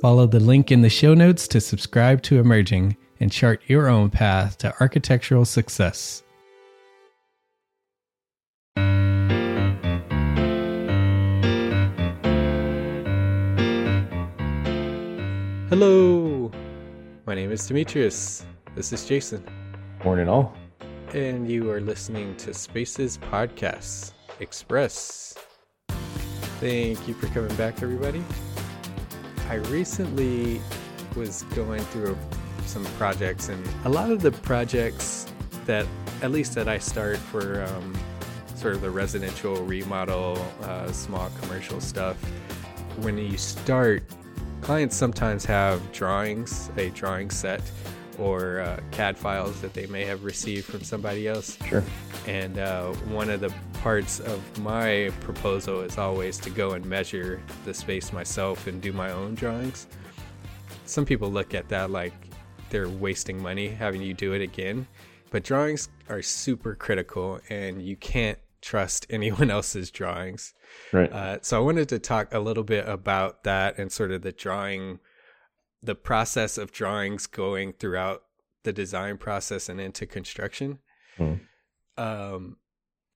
Follow 0.00 0.26
the 0.26 0.38
link 0.38 0.70
in 0.70 0.82
the 0.82 0.88
show 0.88 1.12
notes 1.14 1.48
to 1.48 1.60
subscribe 1.60 2.22
to 2.22 2.38
Emerging 2.38 2.96
and 3.18 3.32
chart 3.32 3.60
your 3.66 3.88
own 3.88 4.10
path 4.10 4.56
to 4.58 4.72
architectural 4.80 5.44
success. 5.44 6.22
Hello, 15.68 16.50
my 17.26 17.34
name 17.34 17.52
is 17.52 17.66
Demetrius. 17.66 18.46
This 18.74 18.92
is 18.92 19.04
Jason, 19.04 19.44
Morning 20.04 20.28
all. 20.28 20.54
and 21.12 21.50
you 21.50 21.70
are 21.70 21.80
listening 21.80 22.36
to 22.38 22.54
Spaces 22.54 23.18
Podcasts 23.18 24.12
Express. 24.40 25.34
Thank 26.60 27.06
you 27.06 27.14
for 27.14 27.26
coming 27.28 27.54
back, 27.56 27.82
everybody. 27.82 28.24
I 29.48 29.54
recently 29.54 30.60
was 31.16 31.42
going 31.54 31.80
through 31.84 32.18
some 32.66 32.84
projects, 32.98 33.48
and 33.48 33.66
a 33.86 33.88
lot 33.88 34.10
of 34.10 34.20
the 34.20 34.30
projects 34.30 35.26
that, 35.64 35.86
at 36.20 36.32
least 36.32 36.54
that 36.54 36.68
I 36.68 36.78
start 36.78 37.16
for 37.16 37.64
um, 37.64 37.98
sort 38.56 38.74
of 38.74 38.82
the 38.82 38.90
residential 38.90 39.56
remodel, 39.64 40.36
uh, 40.62 40.92
small 40.92 41.30
commercial 41.40 41.80
stuff, 41.80 42.16
when 43.00 43.16
you 43.16 43.38
start, 43.38 44.02
clients 44.60 44.96
sometimes 44.96 45.46
have 45.46 45.92
drawings, 45.92 46.70
a 46.76 46.90
drawing 46.90 47.30
set, 47.30 47.62
or 48.18 48.60
uh, 48.60 48.80
CAD 48.90 49.16
files 49.16 49.60
that 49.60 49.74
they 49.74 49.86
may 49.86 50.04
have 50.04 50.24
received 50.24 50.66
from 50.66 50.82
somebody 50.82 51.28
else. 51.28 51.56
Sure. 51.66 51.84
And 52.26 52.58
uh, 52.58 52.92
one 53.10 53.30
of 53.30 53.40
the 53.40 53.52
parts 53.82 54.20
of 54.20 54.58
my 54.60 55.10
proposal 55.20 55.80
is 55.80 55.98
always 55.98 56.38
to 56.38 56.50
go 56.50 56.72
and 56.72 56.84
measure 56.84 57.40
the 57.64 57.72
space 57.72 58.12
myself 58.12 58.66
and 58.66 58.80
do 58.82 58.92
my 58.92 59.12
own 59.12 59.34
drawings. 59.34 59.86
Some 60.84 61.04
people 61.04 61.30
look 61.30 61.54
at 61.54 61.68
that 61.68 61.90
like 61.90 62.14
they're 62.70 62.88
wasting 62.88 63.42
money 63.42 63.68
having 63.68 64.02
you 64.02 64.14
do 64.14 64.32
it 64.32 64.42
again, 64.42 64.86
but 65.30 65.44
drawings 65.44 65.88
are 66.08 66.22
super 66.22 66.74
critical 66.74 67.40
and 67.48 67.82
you 67.82 67.96
can't 67.96 68.38
trust 68.60 69.06
anyone 69.10 69.50
else's 69.50 69.90
drawings. 69.90 70.54
Right. 70.92 71.12
Uh, 71.12 71.38
so 71.42 71.56
I 71.56 71.60
wanted 71.60 71.88
to 71.90 71.98
talk 71.98 72.32
a 72.34 72.40
little 72.40 72.64
bit 72.64 72.88
about 72.88 73.44
that 73.44 73.78
and 73.78 73.90
sort 73.90 74.12
of 74.12 74.22
the 74.22 74.32
drawing, 74.32 74.98
the 75.82 75.94
process 75.94 76.58
of 76.58 76.72
drawings 76.72 77.26
going 77.26 77.72
throughout 77.72 78.24
the 78.64 78.72
design 78.72 79.16
process 79.16 79.68
and 79.68 79.80
into 79.80 80.06
construction. 80.06 80.78
Hmm. 81.16 81.34
Um, 81.96 82.56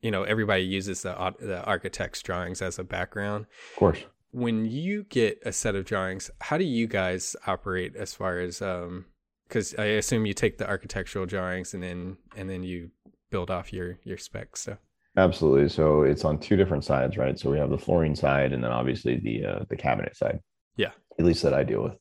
you 0.00 0.10
know, 0.10 0.24
everybody 0.24 0.62
uses 0.62 1.02
the 1.02 1.34
the 1.40 1.62
architect's 1.64 2.22
drawings 2.22 2.62
as 2.62 2.78
a 2.78 2.84
background. 2.84 3.46
of 3.72 3.78
course. 3.78 3.98
When 4.30 4.64
you 4.64 5.04
get 5.04 5.42
a 5.44 5.52
set 5.52 5.74
of 5.74 5.84
drawings, 5.84 6.30
how 6.40 6.56
do 6.56 6.64
you 6.64 6.86
guys 6.86 7.36
operate 7.46 7.94
as 7.96 8.14
far 8.14 8.38
as 8.38 8.62
um? 8.62 9.06
Because 9.46 9.74
I 9.74 9.84
assume 9.84 10.24
you 10.24 10.32
take 10.32 10.56
the 10.56 10.66
architectural 10.66 11.26
drawings 11.26 11.74
and 11.74 11.82
then 11.82 12.16
and 12.36 12.48
then 12.48 12.62
you 12.62 12.90
build 13.30 13.50
off 13.50 13.72
your 13.72 13.98
your 14.04 14.18
specs. 14.18 14.62
So 14.62 14.78
Absolutely. 15.16 15.68
So 15.68 16.02
it's 16.02 16.24
on 16.24 16.38
two 16.38 16.56
different 16.56 16.84
sides, 16.84 17.18
right? 17.18 17.38
So 17.38 17.50
we 17.50 17.58
have 17.58 17.70
the 17.70 17.78
flooring 17.78 18.14
side 18.14 18.52
and 18.52 18.64
then 18.64 18.72
obviously 18.72 19.18
the 19.18 19.44
uh, 19.44 19.64
the 19.68 19.76
cabinet 19.76 20.16
side. 20.16 20.40
Yeah. 20.76 20.92
At 21.18 21.26
least 21.26 21.42
that 21.42 21.52
I 21.52 21.64
deal 21.64 21.82
with. 21.82 21.94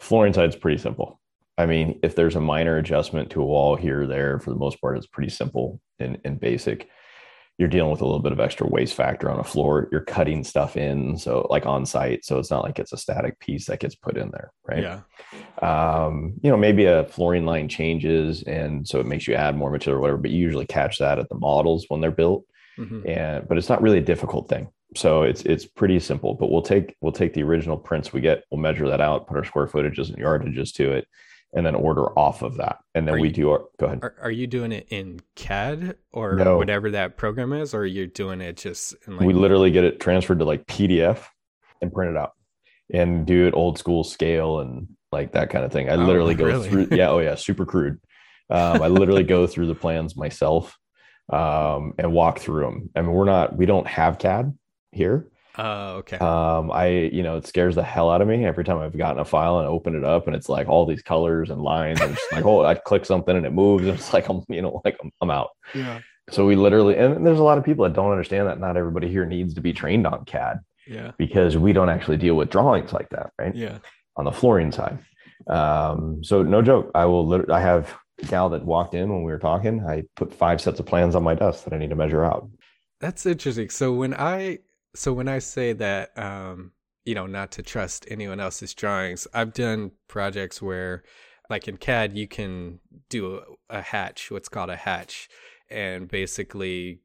Flooring 0.00 0.32
side's 0.32 0.56
pretty 0.56 0.78
simple. 0.78 1.20
I 1.58 1.66
mean, 1.66 2.00
if 2.02 2.14
there's 2.14 2.36
a 2.36 2.40
minor 2.40 2.78
adjustment 2.78 3.30
to 3.30 3.42
a 3.42 3.44
wall 3.44 3.76
here 3.76 4.02
or 4.02 4.06
there, 4.06 4.38
for 4.38 4.50
the 4.50 4.56
most 4.56 4.80
part, 4.80 4.96
it's 4.96 5.06
pretty 5.06 5.28
simple 5.30 5.80
and, 5.98 6.18
and 6.24 6.40
basic. 6.40 6.88
You're 7.58 7.68
dealing 7.68 7.90
with 7.90 8.00
a 8.00 8.06
little 8.06 8.22
bit 8.22 8.32
of 8.32 8.40
extra 8.40 8.66
waste 8.66 8.94
factor 8.94 9.30
on 9.30 9.38
a 9.38 9.44
floor. 9.44 9.86
You're 9.92 10.00
cutting 10.00 10.42
stuff 10.42 10.78
in, 10.78 11.18
so 11.18 11.46
like 11.50 11.66
on 11.66 11.84
site. 11.84 12.24
So 12.24 12.38
it's 12.38 12.50
not 12.50 12.64
like 12.64 12.78
it's 12.78 12.94
a 12.94 12.96
static 12.96 13.38
piece 13.40 13.66
that 13.66 13.80
gets 13.80 13.94
put 13.94 14.16
in 14.16 14.30
there, 14.30 14.50
right? 14.66 14.82
yeah, 14.82 15.00
um, 16.06 16.32
you 16.42 16.50
know, 16.50 16.56
maybe 16.56 16.86
a 16.86 17.04
flooring 17.04 17.44
line 17.44 17.68
changes 17.68 18.42
and 18.44 18.88
so 18.88 18.98
it 18.98 19.06
makes 19.06 19.28
you 19.28 19.34
add 19.34 19.54
more 19.58 19.70
material 19.70 19.98
or 19.98 20.00
whatever, 20.00 20.18
but 20.18 20.30
you 20.30 20.38
usually 20.38 20.64
catch 20.64 20.96
that 20.98 21.18
at 21.18 21.28
the 21.28 21.38
models 21.38 21.84
when 21.88 22.00
they're 22.00 22.10
built. 22.10 22.44
Mhm. 22.78 23.06
And 23.06 23.46
but 23.46 23.58
it's 23.58 23.68
not 23.68 23.82
really 23.82 23.98
a 23.98 24.02
difficult 24.02 24.48
thing. 24.48 24.68
So 24.96 25.22
it's 25.22 25.42
it's 25.42 25.64
pretty 25.66 26.00
simple. 26.00 26.34
But 26.34 26.50
we'll 26.50 26.62
take 26.62 26.96
we'll 27.00 27.12
take 27.12 27.32
the 27.34 27.42
original 27.42 27.76
prints 27.76 28.12
we 28.12 28.20
get, 28.20 28.44
we'll 28.50 28.60
measure 28.60 28.88
that 28.88 29.00
out, 29.00 29.26
put 29.28 29.36
our 29.36 29.44
square 29.44 29.66
footages 29.66 30.08
and 30.08 30.18
yardages 30.18 30.72
to 30.74 30.90
it, 30.92 31.06
and 31.54 31.64
then 31.64 31.74
order 31.74 32.06
off 32.18 32.42
of 32.42 32.56
that. 32.56 32.78
And 32.94 33.06
then 33.06 33.14
Are 33.16 33.20
we 33.20 33.28
you- 33.28 33.34
do 33.34 33.50
our 33.50 33.64
go 33.78 33.86
ahead. 33.86 34.00
Are, 34.02 34.14
are 34.22 34.30
you 34.30 34.46
doing 34.46 34.72
it 34.72 34.86
in 34.90 35.20
CAD 35.36 35.96
or 36.12 36.34
No. 36.34 36.56
whatever 36.56 36.90
that 36.90 37.16
program 37.16 37.52
is, 37.52 37.72
or 37.74 37.86
you're 37.86 38.06
doing 38.08 38.40
it 38.40 38.56
just 38.56 38.94
in 39.06 39.16
like 39.16 39.26
we 39.26 39.32
literally 39.32 39.70
get 39.70 39.84
it 39.84 40.00
transferred 40.00 40.40
to 40.40 40.44
like 40.44 40.66
PDF 40.66 41.24
and 41.80 41.92
print 41.92 42.10
it 42.10 42.16
out 42.16 42.32
and 42.92 43.24
do 43.26 43.46
it 43.46 43.54
old 43.54 43.78
school 43.78 44.02
scale 44.02 44.58
and 44.60 44.88
like 45.12 45.32
that 45.32 45.50
kind 45.50 45.64
of 45.64 45.72
thing. 45.72 45.88
I 45.88 45.94
Oh, 45.94 46.04
literally 46.04 46.34
go 46.34 46.46
really? 46.46 46.68
through, 46.68 46.88
yeah, 46.90 47.10
oh 47.10 47.18
yeah, 47.20 47.34
super 47.36 47.64
crude. 47.64 47.98
Um, 48.50 48.82
I 48.82 48.88
literally 48.88 49.22
go 49.22 49.46
through 49.46 49.66
the 49.68 49.74
plans 49.76 50.16
myself 50.16 50.76
um, 51.32 51.92
and 51.98 52.12
walk 52.12 52.40
through 52.40 52.62
them. 52.64 52.90
I 52.96 53.02
mean, 53.02 53.12
we're 53.12 53.24
not, 53.24 53.56
we 53.56 53.66
don't 53.66 53.86
have 53.86 54.18
CAD 54.18 54.52
here. 54.92 55.26
Oh, 55.58 55.96
okay. 55.96 56.16
Um, 56.18 56.70
I, 56.70 56.86
you 57.12 57.22
know, 57.22 57.36
it 57.36 57.46
scares 57.46 57.74
the 57.74 57.82
hell 57.82 58.08
out 58.08 58.22
of 58.22 58.28
me 58.28 58.44
every 58.46 58.62
time 58.64 58.78
I've 58.78 58.96
gotten 58.96 59.18
a 59.20 59.24
file 59.24 59.58
and 59.58 59.68
open 59.68 59.96
it 59.96 60.04
up 60.04 60.26
and 60.26 60.36
it's 60.36 60.48
like 60.48 60.68
all 60.68 60.86
these 60.86 61.02
colors 61.02 61.50
and 61.50 61.60
lines 61.60 62.00
and 62.00 62.12
it's 62.12 62.32
like, 62.32 62.44
oh, 62.44 62.64
I 62.64 62.76
click 62.76 63.04
something 63.04 63.36
and 63.36 63.44
it 63.44 63.52
moves 63.52 63.84
and 63.84 63.94
it's 63.98 64.12
like, 64.12 64.28
I'm, 64.28 64.42
you 64.48 64.62
know, 64.62 64.80
like 64.84 64.96
I'm, 65.02 65.10
I'm 65.20 65.30
out. 65.30 65.50
yeah, 65.74 66.00
So 66.30 66.46
we 66.46 66.54
literally, 66.54 66.96
and 66.96 67.26
there's 67.26 67.40
a 67.40 67.42
lot 67.42 67.58
of 67.58 67.64
people 67.64 67.84
that 67.84 67.94
don't 67.94 68.12
understand 68.12 68.46
that 68.46 68.60
not 68.60 68.76
everybody 68.76 69.08
here 69.08 69.26
needs 69.26 69.54
to 69.54 69.60
be 69.60 69.72
trained 69.72 70.06
on 70.06 70.24
CAD 70.24 70.60
yeah, 70.86 71.12
because 71.18 71.56
we 71.56 71.72
don't 71.72 71.88
actually 71.90 72.16
deal 72.16 72.36
with 72.36 72.48
drawings 72.48 72.92
like 72.92 73.08
that, 73.10 73.32
right? 73.38 73.54
yeah. 73.54 73.78
On 74.16 74.24
the 74.24 74.32
flooring 74.32 74.70
side. 74.72 74.98
Um, 75.46 76.22
so 76.22 76.42
no 76.42 76.62
joke, 76.62 76.90
I 76.94 77.06
will 77.06 77.26
literally, 77.26 77.52
I 77.54 77.60
have 77.60 77.92
a 78.22 78.26
gal 78.26 78.50
that 78.50 78.64
walked 78.64 78.94
in 78.94 79.08
when 79.12 79.24
we 79.24 79.32
were 79.32 79.38
talking. 79.38 79.84
I 79.86 80.04
put 80.14 80.32
five 80.32 80.60
sets 80.60 80.78
of 80.80 80.86
plans 80.86 81.14
on 81.14 81.22
my 81.22 81.34
desk 81.34 81.64
that 81.64 81.72
I 81.72 81.78
need 81.78 81.90
to 81.90 81.96
measure 81.96 82.24
out. 82.24 82.48
That's 83.00 83.26
interesting. 83.26 83.70
So 83.70 83.92
when 83.94 84.14
I 84.14 84.58
So 84.94 85.12
when 85.12 85.28
I 85.28 85.38
say 85.38 85.72
that, 85.74 86.16
um, 86.18 86.72
you 87.04 87.14
know, 87.14 87.26
not 87.26 87.52
to 87.52 87.62
trust 87.62 88.06
anyone 88.08 88.40
else's 88.40 88.74
drawings, 88.74 89.26
I've 89.32 89.52
done 89.52 89.92
projects 90.08 90.60
where, 90.60 91.04
like 91.48 91.68
in 91.68 91.76
CAD, 91.76 92.16
you 92.16 92.28
can 92.28 92.80
do 93.08 93.36
a, 93.68 93.78
a 93.78 93.82
hatch, 93.82 94.30
what's 94.30 94.48
called 94.48 94.70
a 94.70 94.76
hatch, 94.76 95.28
and 95.68 96.08
basically 96.08 97.00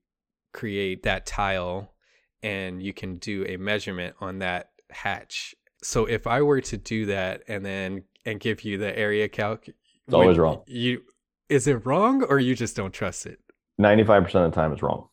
create 0.53 1.03
that 1.03 1.25
tile, 1.25 1.93
and 2.41 2.81
you 2.81 2.93
can 2.93 3.17
do 3.17 3.45
a 3.47 3.57
measurement 3.57 4.15
on 4.19 4.39
that 4.39 4.71
hatch. 4.89 5.55
So 5.83 6.05
if 6.05 6.25
I 6.27 6.41
were 6.41 6.61
to 6.61 6.77
do 6.77 7.05
that 7.07 7.43
and 7.47 7.63
then 7.65 8.03
and 8.25 8.39
give 8.39 8.63
you 8.63 8.77
the 8.79 8.97
area 8.97 9.27
calc, 9.27 9.67
It's 9.67 10.13
always 10.13 10.37
wrong. 10.39 10.63
You 10.65 11.03
is 11.47 11.67
it 11.67 11.85
wrong 11.85 12.23
or 12.23 12.39
you 12.39 12.55
just 12.55 12.75
don't 12.75 12.93
trust 12.93 13.27
it? 13.27 13.39
95% 13.79 14.45
of 14.45 14.51
the 14.51 14.55
time 14.55 14.71
it's 14.73 14.81
wrong. 14.81 15.09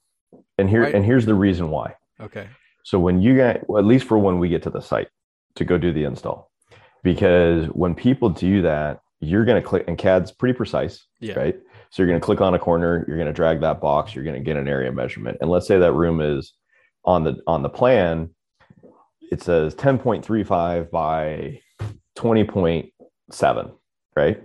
And 0.56 0.70
here 0.70 0.82
Right. 0.82 0.94
and 0.94 1.04
here's 1.04 1.26
the 1.26 1.34
reason 1.34 1.68
why. 1.70 1.96
Okay. 2.20 2.48
So 2.82 2.98
when 2.98 3.20
you 3.22 3.34
get, 3.36 3.68
well, 3.68 3.78
at 3.78 3.84
least 3.86 4.06
for 4.06 4.18
when 4.18 4.38
we 4.38 4.48
get 4.48 4.62
to 4.64 4.70
the 4.70 4.80
site 4.80 5.08
to 5.56 5.64
go 5.64 5.78
do 5.78 5.92
the 5.92 6.04
install, 6.04 6.50
because 7.02 7.66
when 7.68 7.94
people 7.94 8.28
do 8.28 8.62
that, 8.62 9.00
you're 9.20 9.44
going 9.44 9.60
to 9.60 9.66
click, 9.66 9.84
and 9.86 9.96
CAD's 9.96 10.32
pretty 10.32 10.56
precise, 10.56 11.06
Yeah. 11.20 11.34
right? 11.34 11.56
So 11.90 12.02
you're 12.02 12.08
going 12.08 12.20
to 12.20 12.24
click 12.24 12.40
on 12.40 12.54
a 12.54 12.58
corner, 12.58 13.04
you're 13.06 13.16
going 13.16 13.26
to 13.28 13.32
drag 13.32 13.60
that 13.60 13.80
box, 13.80 14.14
you're 14.14 14.24
going 14.24 14.36
to 14.36 14.42
get 14.44 14.56
an 14.56 14.66
area 14.66 14.90
measurement, 14.90 15.38
and 15.40 15.50
let's 15.50 15.66
say 15.66 15.78
that 15.78 15.92
room 15.92 16.20
is 16.20 16.54
on 17.04 17.22
the 17.24 17.36
on 17.46 17.62
the 17.62 17.68
plan, 17.68 18.30
it 19.30 19.42
says 19.42 19.74
10.35 19.74 20.90
by 20.90 21.60
20.7, 22.16 23.72
right? 24.16 24.42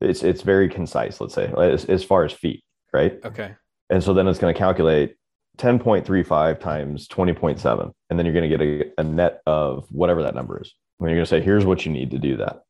It's 0.00 0.22
it's 0.22 0.42
very 0.42 0.68
concise. 0.68 1.20
Let's 1.20 1.34
say 1.34 1.52
as, 1.56 1.84
as 1.86 2.04
far 2.04 2.24
as 2.24 2.32
feet, 2.32 2.62
right? 2.92 3.18
Okay. 3.24 3.54
And 3.90 4.02
so 4.02 4.12
then 4.12 4.26
it's 4.28 4.38
going 4.38 4.52
to 4.54 4.58
calculate 4.58 5.16
10.35 5.58 6.60
times 6.60 7.08
20.7. 7.08 7.92
And 8.08 8.18
then 8.18 8.24
you're 8.26 8.34
going 8.34 8.50
to 8.50 8.56
get 8.56 8.62
a, 8.96 9.00
a 9.00 9.04
net 9.04 9.42
of 9.46 9.86
whatever 9.90 10.22
that 10.22 10.34
number 10.34 10.60
is. 10.60 10.74
And 11.00 11.08
you're 11.08 11.16
going 11.16 11.24
to 11.24 11.28
say, 11.28 11.40
here's 11.40 11.64
what 11.64 11.84
you 11.84 11.92
need 11.92 12.10
to 12.12 12.18
do 12.18 12.36
that. 12.38 12.62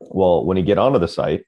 Well, 0.00 0.44
when 0.44 0.56
you 0.56 0.62
get 0.62 0.78
onto 0.78 0.98
the 0.98 1.08
site, 1.08 1.44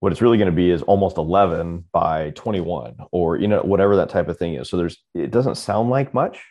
what 0.00 0.12
it's 0.12 0.22
really 0.22 0.38
going 0.38 0.50
to 0.50 0.56
be 0.56 0.70
is 0.70 0.82
almost 0.82 1.18
11 1.18 1.84
by 1.92 2.30
21 2.30 2.96
or, 3.12 3.36
you 3.36 3.46
know, 3.46 3.60
whatever 3.60 3.96
that 3.96 4.08
type 4.08 4.28
of 4.28 4.38
thing 4.38 4.54
is. 4.54 4.68
So 4.68 4.76
there's, 4.76 4.98
it 5.14 5.30
doesn't 5.30 5.56
sound 5.56 5.90
like 5.90 6.14
much, 6.14 6.42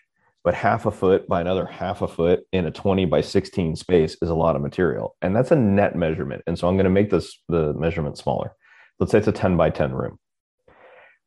but 0.44 0.53
half 0.53 0.85
a 0.85 0.92
foot 0.92 1.27
by 1.27 1.42
another 1.42 1.65
half 1.65 2.01
a 2.01 2.07
foot 2.07 2.42
in 2.51 2.65
a 2.68 2.71
20 2.71 3.06
by 3.06 3.21
16 3.21 3.75
space 3.75 4.15
is 4.21 4.30
a 4.30 4.35
lot 4.35 4.56
of 4.56 4.62
material. 4.62 5.15
And 5.21 5.35
that's 5.35 5.51
a 5.51 5.56
net 5.56 5.95
measurement. 5.95 6.44
And 6.45 6.57
so 6.57 6.68
I'm 6.68 6.75
going 6.75 6.83
to 6.85 6.92
make 6.92 7.09
this, 7.09 7.39
the 7.50 7.74
measurement 7.74 8.18
smaller. 8.18 8.53
Let's 9.00 9.12
say 9.12 9.18
it's 9.18 9.27
a 9.27 9.31
10 9.31 9.57
by 9.57 9.71
10 9.71 9.94
room. 9.94 10.19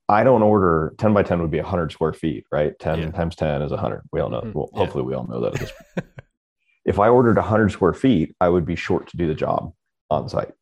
I 0.09 0.25
don't 0.25 0.43
order 0.43 0.95
10 0.99 1.15
by 1.15 1.23
10 1.23 1.41
would 1.41 1.51
be 1.51 1.59
100 1.61 1.93
square 1.93 2.13
feet, 2.13 2.45
right? 2.53 2.79
10 2.79 2.99
Yeah. 2.99 3.11
times 3.11 3.37
10 3.37 3.63
is 3.63 3.73
100. 3.73 4.03
We 4.13 4.21
all 4.21 4.29
know. 4.31 4.41
Mhm. 4.43 4.55
Well, 4.55 4.69
Yeah. 4.73 4.79
hopefully 4.81 5.05
we 5.05 5.15
all 5.15 5.27
know 5.27 5.41
that 5.41 5.55
at 5.55 5.61
this 5.61 5.73
point. 5.73 6.07
if 6.85 6.99
I 6.99 7.09
ordered 7.09 7.39
100 7.39 7.71
square 7.73 7.95
feet, 7.95 8.35
I 8.41 8.49
would 8.49 8.67
be 8.67 8.77
short 8.77 9.07
to 9.09 9.17
do 9.17 9.27
the 9.27 9.35
job 9.35 9.73
on 10.11 10.29
site 10.29 10.53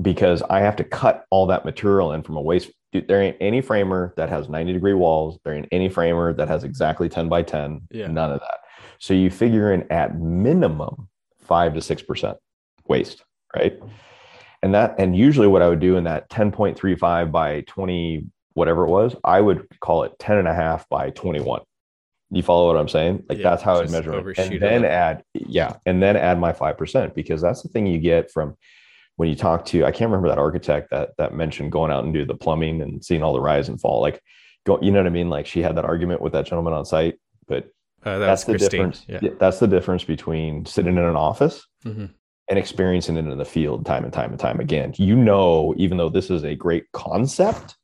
because 0.00 0.42
I 0.50 0.60
have 0.60 0.76
to 0.76 0.84
cut 0.84 1.24
all 1.30 1.46
that 1.46 1.64
material 1.64 2.12
in 2.12 2.22
from 2.22 2.36
a 2.36 2.42
waste. 2.42 2.70
Dude, 2.92 3.08
there 3.08 3.22
ain't 3.22 3.36
any 3.40 3.60
framer 3.62 4.12
that 4.16 4.28
has 4.28 4.48
90 4.48 4.72
degree 4.74 4.92
walls. 4.94 5.38
There 5.44 5.54
ain't 5.54 5.68
any 5.72 5.88
framer 5.88 6.32
that 6.34 6.48
has 6.48 6.64
exactly 6.64 7.08
10 7.08 7.28
by 7.28 7.42
10. 7.42 7.82
Yeah. 7.90 8.08
None 8.08 8.32
of 8.32 8.40
that. 8.40 8.58
So 8.98 9.14
you 9.14 9.30
figure 9.30 9.72
in 9.72 9.90
at 9.90 10.18
minimum 10.18 11.08
five 11.40 11.72
to 11.74 11.80
6% 11.80 12.36
waste, 12.86 13.24
right? 13.56 13.80
And 14.62 14.74
that, 14.74 14.94
and 14.98 15.16
usually 15.16 15.48
what 15.48 15.62
I 15.62 15.68
would 15.68 15.80
do 15.80 15.96
in 15.96 16.04
that 16.04 16.30
10.35 16.30 17.32
by 17.32 17.62
20, 17.62 18.26
whatever 18.54 18.84
it 18.84 18.90
was, 18.90 19.16
I 19.24 19.40
would 19.40 19.66
call 19.80 20.04
it 20.04 20.12
10 20.18 20.38
and 20.38 20.46
a 20.48 20.54
half 20.54 20.88
by 20.88 21.10
21. 21.10 21.62
You 22.30 22.42
follow 22.42 22.68
what 22.68 22.78
I'm 22.78 22.88
saying? 22.88 23.24
Like 23.28 23.38
Yeah, 23.38 23.50
that's 23.50 23.62
how 23.62 23.76
I 23.78 23.82
just 23.82 23.92
measure 23.92 24.30
it. 24.30 24.38
And 24.38 24.60
then 24.60 24.82
little. 24.82 24.86
add, 24.86 25.24
yeah, 25.34 25.76
and 25.84 26.02
then 26.02 26.16
add 26.16 26.38
my 26.38 26.52
5% 26.52 27.14
because 27.14 27.42
that's 27.42 27.62
the 27.62 27.68
thing 27.68 27.86
you 27.86 27.98
get 27.98 28.30
from 28.30 28.56
when 29.16 29.28
you 29.28 29.34
talk 29.34 29.66
to, 29.66 29.84
I 29.84 29.90
can't 29.90 30.10
remember 30.10 30.28
that 30.28 30.38
architect 30.38 30.90
that, 30.90 31.10
that 31.18 31.34
mentioned 31.34 31.70
going 31.72 31.90
out 31.92 32.04
and 32.04 32.14
do 32.14 32.24
the 32.24 32.34
plumbing 32.34 32.80
and 32.80 33.04
seeing 33.04 33.22
all 33.22 33.34
the 33.34 33.40
rise 33.40 33.68
and 33.68 33.78
fall. 33.80 34.00
Like, 34.00 34.22
go, 34.64 34.78
you 34.80 34.90
know 34.90 35.00
what 35.00 35.06
I 35.06 35.10
mean? 35.10 35.28
Like 35.28 35.46
she 35.46 35.60
had 35.60 35.76
that 35.76 35.84
argument 35.84 36.22
with 36.22 36.32
that 36.32 36.46
gentleman 36.46 36.72
on 36.72 36.84
site, 36.86 37.18
but 37.46 37.64
Uh, 38.04 38.18
that 38.18 38.26
that's 38.26 38.44
the 38.44 38.52
Christine. 38.54 38.70
difference. 38.70 39.04
Yeah. 39.06 39.20
That's 39.38 39.58
the 39.58 39.66
difference 39.68 40.04
between 40.04 40.64
sitting 40.66 40.96
in 40.96 41.04
an 41.04 41.16
office 41.16 41.66
hmm 41.82 42.06
and 42.48 42.58
experiencing 42.58 43.16
it 43.16 43.26
in 43.26 43.38
the 43.38 43.44
field 43.44 43.86
time 43.86 44.04
and 44.04 44.12
time 44.12 44.30
and 44.30 44.40
time 44.40 44.60
again. 44.60 44.92
You 44.96 45.16
know, 45.16 45.74
even 45.76 45.96
though 45.96 46.08
this 46.08 46.30
is 46.30 46.44
a 46.44 46.54
great 46.54 46.90
concept 46.92 47.76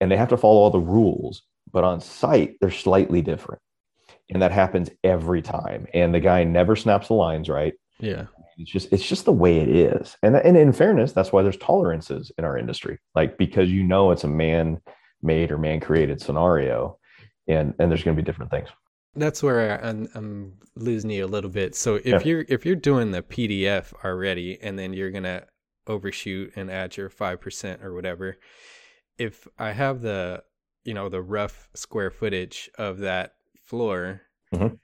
and 0.00 0.10
they 0.10 0.16
have 0.16 0.28
to 0.28 0.36
follow 0.36 0.60
all 0.60 0.70
the 0.70 0.78
rules, 0.78 1.42
but 1.72 1.84
on 1.84 2.00
site, 2.00 2.56
they're 2.60 2.70
slightly 2.70 3.22
different. 3.22 3.60
And 4.30 4.40
that 4.42 4.52
happens 4.52 4.90
every 5.02 5.42
time. 5.42 5.86
And 5.92 6.14
the 6.14 6.20
guy 6.20 6.44
never 6.44 6.76
snaps 6.76 7.08
the 7.08 7.14
lines 7.14 7.48
right. 7.48 7.74
Yeah. 8.00 8.26
It's 8.56 8.70
just 8.70 8.92
it's 8.92 9.06
just 9.06 9.24
the 9.24 9.32
way 9.32 9.58
it 9.58 9.68
is. 9.68 10.16
And, 10.22 10.36
and 10.36 10.56
in 10.56 10.72
fairness, 10.72 11.12
that's 11.12 11.32
why 11.32 11.42
there's 11.42 11.56
tolerances 11.56 12.30
in 12.38 12.44
our 12.44 12.56
industry. 12.56 12.98
Like 13.14 13.36
because 13.36 13.70
you 13.70 13.82
know 13.82 14.12
it's 14.12 14.24
a 14.24 14.28
man 14.28 14.80
made 15.22 15.50
or 15.50 15.58
man 15.58 15.80
created 15.80 16.20
scenario 16.20 16.98
and 17.48 17.74
and 17.78 17.90
there's 17.90 18.04
going 18.04 18.16
to 18.16 18.22
be 18.22 18.26
different 18.26 18.50
things. 18.50 18.68
That's 19.16 19.42
where 19.42 19.82
I'm, 19.84 20.08
I'm 20.14 20.54
losing 20.76 21.10
you 21.10 21.24
a 21.24 21.26
little 21.28 21.50
bit. 21.50 21.74
So 21.74 21.96
if 21.96 22.06
Yeah. 22.06 22.20
you're 22.24 22.44
if 22.48 22.66
you're 22.66 22.76
doing 22.76 23.12
the 23.12 23.22
PDF 23.22 23.92
already, 24.04 24.58
and 24.60 24.78
then 24.78 24.92
you're 24.92 25.10
gonna 25.10 25.46
overshoot 25.86 26.52
and 26.56 26.70
add 26.70 26.96
your 26.96 27.08
five 27.08 27.40
percent 27.40 27.82
or 27.82 27.94
whatever, 27.94 28.36
if 29.18 29.46
I 29.58 29.72
have 29.72 30.00
the 30.00 30.42
you 30.84 30.94
know 30.94 31.08
the 31.08 31.22
rough 31.22 31.68
square 31.74 32.10
footage 32.10 32.70
of 32.76 32.98
that 32.98 33.34
floor, 33.62 34.22
Mhm. 34.52 34.78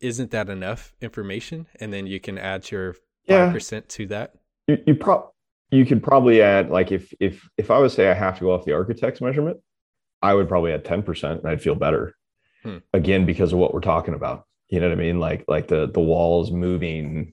isn't 0.00 0.30
that 0.30 0.48
enough 0.48 0.94
information? 1.00 1.66
And 1.78 1.92
then 1.92 2.06
you 2.06 2.20
can 2.20 2.38
add 2.38 2.70
your 2.70 2.96
Yeah. 3.26 3.46
five 3.46 3.52
percent 3.54 3.88
to 3.90 4.06
that. 4.06 4.34
you, 4.66 4.78
you 4.86 4.94
prob 4.94 5.30
you 5.70 5.84
could 5.84 6.02
probably 6.02 6.40
add 6.40 6.70
like 6.70 6.90
if 6.92 7.12
if 7.20 7.46
if 7.58 7.70
I 7.70 7.78
would 7.78 7.90
say 7.90 8.08
I 8.10 8.14
have 8.14 8.36
to 8.38 8.40
go 8.44 8.52
off 8.52 8.64
the 8.64 8.72
architect's 8.72 9.20
measurement, 9.20 9.58
I 10.22 10.32
would 10.32 10.48
probably 10.48 10.72
add 10.72 10.84
10% 10.84 11.40
and 11.40 11.46
I'd 11.48 11.60
feel 11.60 11.74
better. 11.74 12.14
Hmm. 12.64 12.78
Again, 12.92 13.26
because 13.26 13.52
of 13.52 13.58
what 13.58 13.72
we're 13.74 13.80
talking 13.80 14.14
about. 14.14 14.46
You 14.68 14.80
know 14.80 14.88
what 14.88 14.98
I 14.98 15.00
mean? 15.00 15.20
Like 15.20 15.44
like 15.46 15.68
the 15.68 15.86
the 15.86 16.00
walls 16.00 16.50
moving 16.50 17.32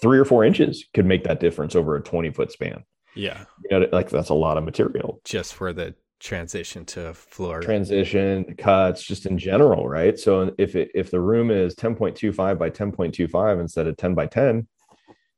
three 0.00 0.18
or 0.18 0.24
four 0.24 0.44
inches 0.44 0.86
could 0.94 1.04
make 1.06 1.24
that 1.24 1.40
difference 1.40 1.76
over 1.76 1.94
a 1.96 2.00
20 2.02 2.30
foot 2.30 2.50
span. 2.50 2.84
Yeah, 3.14 3.44
You 3.70 3.80
know, 3.80 3.88
like 3.92 4.08
that's 4.08 4.30
a 4.30 4.34
lot 4.34 4.56
of 4.56 4.64
material. 4.64 5.20
just 5.24 5.52
for 5.54 5.72
the 5.72 5.94
transition 6.20 6.84
to 6.86 7.12
floor. 7.12 7.60
Transition, 7.60 8.54
cuts, 8.56 9.02
just 9.02 9.26
in 9.26 9.36
general, 9.36 9.88
right? 9.88 10.18
So 10.18 10.54
if 10.58 10.74
it 10.76 10.90
if 10.94 11.10
the 11.10 11.20
room 11.20 11.50
is 11.50 11.74
10.25 11.74 12.58
by 12.58 12.70
10.25 12.70 13.60
instead 13.60 13.86
of 13.86 13.96
10 13.96 14.14
by 14.14 14.26
10, 14.26 14.66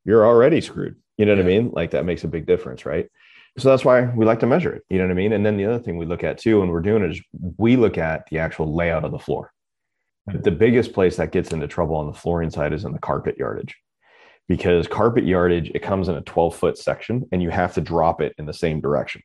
you're 0.05 0.25
already 0.27 0.61
screwed. 0.61 0.97
You 1.19 1.27
know 1.27 1.35
what 1.35 1.45
I 1.45 1.47
mean? 1.49 1.71
Like 1.73 1.91
that 1.93 2.05
makes 2.05 2.25
a 2.25 2.29
big 2.29 2.47
difference, 2.47 2.85
right? 2.87 3.09
So 3.59 3.69
that's 3.69 3.85
why 3.85 4.07
we 4.07 4.25
like 4.25 4.41
to 4.41 4.47
measure 4.47 4.73
it. 4.73 4.83
You 4.89 4.99
know 4.99 5.05
what 5.05 5.11
I 5.11 5.15
mean? 5.15 5.33
And 5.33 5.45
then 5.45 5.57
the 5.57 5.67
other 5.67 5.79
thing 5.79 5.99
we 5.99 6.07
look 6.07 6.25
at 6.25 6.39
too, 6.39 6.61
when 6.61 6.69
we're 6.69 6.81
doing 6.81 7.03
it, 7.03 7.11
is 7.11 7.21
we 7.59 7.77
look 7.77 7.99
at 7.99 8.27
the 8.31 8.39
actual 8.39 8.75
layout 8.75 9.05
of 9.05 9.13
the 9.13 9.19
floor. 9.19 9.53
The 10.27 10.53
biggest 10.53 10.93
place 10.93 11.17
that 11.17 11.33
gets 11.33 11.53
into 11.53 11.67
trouble 11.67 11.97
on 11.97 12.07
the 12.07 12.15
flooring 12.15 12.51
side 12.51 12.73
is 12.73 12.85
in 12.85 12.93
the 12.93 12.99
carpet 12.99 13.37
yardage. 13.37 13.77
Because 14.49 14.87
carpet 14.87 15.25
yardage, 15.27 15.71
it 15.75 15.83
comes 15.83 16.09
in 16.09 16.15
a 16.15 16.21
12 16.23 16.57
foot 16.57 16.79
section 16.79 17.29
and 17.33 17.43
you 17.43 17.51
have 17.51 17.75
to 17.75 17.81
drop 17.81 18.21
it 18.21 18.35
in 18.39 18.47
the 18.47 18.55
same 18.55 18.81
direction. 18.81 19.23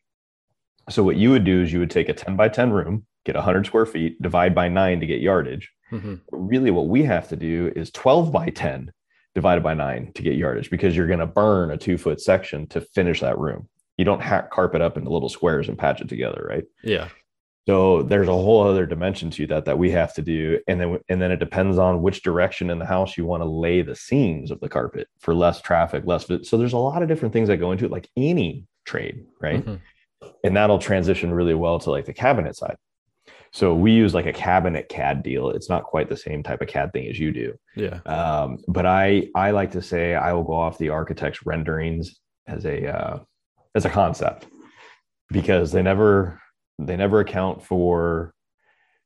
So 0.90 1.04
what 1.04 1.16
you 1.16 1.30
would 1.32 1.44
do 1.44 1.62
is 1.62 1.72
you 1.72 1.80
would 1.80 1.92
take 1.92 2.10
a 2.10 2.14
10 2.14 2.36
by 2.36 2.50
10 2.50 2.72
room, 2.72 3.06
get 3.26 3.36
100 3.36 3.66
square 3.66 3.86
feet, 3.86 4.22
divide 4.22 4.56
by 4.56 4.70
nine 4.70 5.00
to 5.00 5.06
get 5.06 5.22
yardage. 5.22 5.72
Mhm. 5.92 6.22
Really, 6.32 6.72
what 6.72 6.88
we 6.88 7.04
have 7.04 7.30
to 7.30 7.36
do 7.36 7.72
is 7.76 7.92
12 7.92 8.32
by 8.32 8.50
10 8.50 8.92
divided 9.36 9.64
by 9.64 9.74
nine 9.76 10.12
to 10.14 10.24
get 10.24 10.36
yardage 10.36 10.70
because 10.70 10.98
you're 10.98 11.08
going 11.08 11.20
to 11.20 11.28
burn 11.28 11.72
a 11.72 11.78
two 11.78 11.98
foot 11.98 12.20
section 12.20 12.66
to 12.68 12.82
finish 12.82 13.20
that 13.20 13.38
room. 13.38 13.70
You 13.98 14.06
don't 14.06 14.22
hack 14.22 14.52
carpet 14.52 14.82
up 14.82 14.98
into 14.98 15.10
little 15.10 15.30
squares 15.30 15.68
and 15.68 15.78
patch 15.78 16.02
it 16.02 16.08
together, 16.10 16.46
right? 16.50 16.64
Yeah, 16.84 17.10
So 17.66 18.04
there's 18.04 18.28
a 18.28 18.32
whole 18.34 18.62
other 18.68 18.86
dimension 18.86 19.30
to 19.32 19.48
that 19.48 19.66
that 19.66 19.78
we 19.78 19.90
have 19.92 20.14
to 20.16 20.22
do, 20.22 20.60
and 20.68 20.80
then 20.80 21.00
and 21.10 21.22
then 21.22 21.32
it 21.32 21.38
depends 21.40 21.78
on 21.78 22.02
which 22.02 22.22
direction 22.24 22.70
in 22.70 22.80
the 22.80 22.86
house 22.86 23.18
you 23.18 23.26
want 23.26 23.42
to 23.42 23.50
lay 23.50 23.82
the 23.82 23.96
seams 23.96 24.52
of 24.52 24.60
the 24.60 24.70
carpet 24.70 25.08
for 25.20 25.34
less 25.34 25.62
traffic, 25.62 26.04
less. 26.06 26.26
So 26.44 26.58
there's 26.58 26.74
a 26.74 26.78
lot 26.78 27.02
of 27.02 27.08
different 27.10 27.34
things 27.34 27.48
that 27.50 27.58
go 27.58 27.72
into 27.72 27.86
it, 27.86 27.92
like 27.92 28.08
any 28.16 28.66
trade, 28.86 29.26
right? 29.42 29.66
Mhm. 29.66 29.80
and 30.44 30.56
that'll 30.58 30.80
transition 30.80 31.32
really 31.32 31.54
well 31.54 31.78
to 31.80 31.92
like 31.92 32.06
the 32.06 32.14
cabinet 32.14 32.56
side. 32.56 32.76
So 33.52 33.74
we 33.76 33.92
use 33.92 34.14
like 34.16 34.26
a 34.26 34.34
cabinet 34.34 34.90
CAD 34.90 35.22
deal. 35.24 35.50
It's 35.52 35.70
not 35.70 35.84
quite 35.84 36.10
the 36.10 36.18
same 36.18 36.42
type 36.44 36.62
of 36.62 36.68
CAD 36.68 36.92
thing 36.94 37.08
as 37.08 37.20
you 37.20 37.32
do. 37.32 37.54
yeah, 37.76 38.00
Um, 38.06 38.58
but 38.68 38.86
I 38.86 39.28
I 39.36 39.52
like 39.52 39.72
to 39.72 39.82
say 39.82 40.16
I 40.16 40.34
will 40.34 40.44
go 40.44 40.54
off 40.54 40.78
the 40.80 40.90
architect's 40.90 41.46
renderings 41.46 42.20
as 42.48 42.66
a 42.66 42.88
uh, 42.98 43.20
as 43.78 43.86
a 43.86 43.90
concept 43.90 44.48
because 45.30 45.72
they 45.72 45.82
never 45.82 46.42
they 46.80 46.98
never 46.98 47.20
account 47.22 47.64
for 47.64 48.34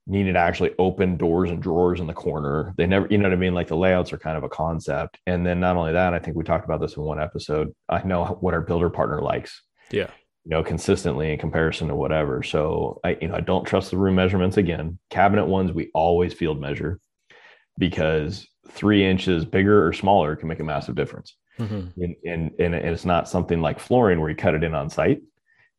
needing 0.07 0.33
to 0.33 0.39
actually 0.39 0.73
open 0.79 1.15
doors 1.15 1.51
and 1.51 1.61
drawers 1.61 1.99
in 1.99 2.07
the 2.07 2.13
corner. 2.13 2.73
They 2.75 2.87
never, 2.87 3.07
you 3.09 3.17
know 3.17 3.29
what 3.29 3.33
I 3.33 3.37
mean? 3.37 3.53
Like 3.53 3.67
the 3.67 3.77
layouts 3.77 4.11
are 4.11 4.17
kind 4.17 4.35
of 4.35 4.43
a 4.43 4.49
concept. 4.49 5.19
And 5.27 5.45
then 5.45 5.59
not 5.59 5.77
only 5.77 5.93
that, 5.93 6.13
I 6.13 6.19
think 6.19 6.35
we 6.35 6.43
talked 6.43 6.65
about 6.65 6.81
this 6.81 6.97
in 6.97 7.03
one 7.03 7.21
episode. 7.21 7.73
I 7.87 8.01
know 8.03 8.37
what 8.41 8.53
our 8.53 8.61
builder 8.61 8.89
partner 8.89 9.21
likes. 9.21 9.61
yeah, 9.91 10.09
you 10.43 10.49
know, 10.49 10.63
consistently 10.63 11.31
in 11.31 11.37
comparison 11.37 11.87
to 11.89 11.95
whatever. 11.95 12.41
So 12.41 12.99
I, 13.03 13.17
you 13.21 13.27
know, 13.27 13.35
I 13.35 13.41
don't 13.41 13.65
trust 13.65 13.91
the 13.91 13.97
room 13.97 14.15
measurements 14.15 14.57
again. 14.57 14.97
Cabinet 15.11 15.45
ones, 15.45 15.71
we 15.71 15.91
always 15.93 16.33
field 16.33 16.59
measure 16.59 16.99
because 17.77 18.47
three 18.69 19.05
inches 19.05 19.45
bigger 19.45 19.85
or 19.85 19.93
smaller 19.93 20.35
can 20.35 20.47
make 20.47 20.59
a 20.59 20.63
massive 20.63 20.95
difference. 20.95 21.35
Mhm. 21.61 21.93
And, 21.95 22.15
and, 22.25 22.51
and 22.59 22.75
it's 22.75 23.05
not 23.05 23.29
something 23.29 23.61
like 23.61 23.79
flooring 23.79 24.19
where 24.19 24.29
you 24.29 24.35
cut 24.35 24.55
it 24.55 24.63
in 24.63 24.73
on 24.73 24.89
site. 24.89 25.21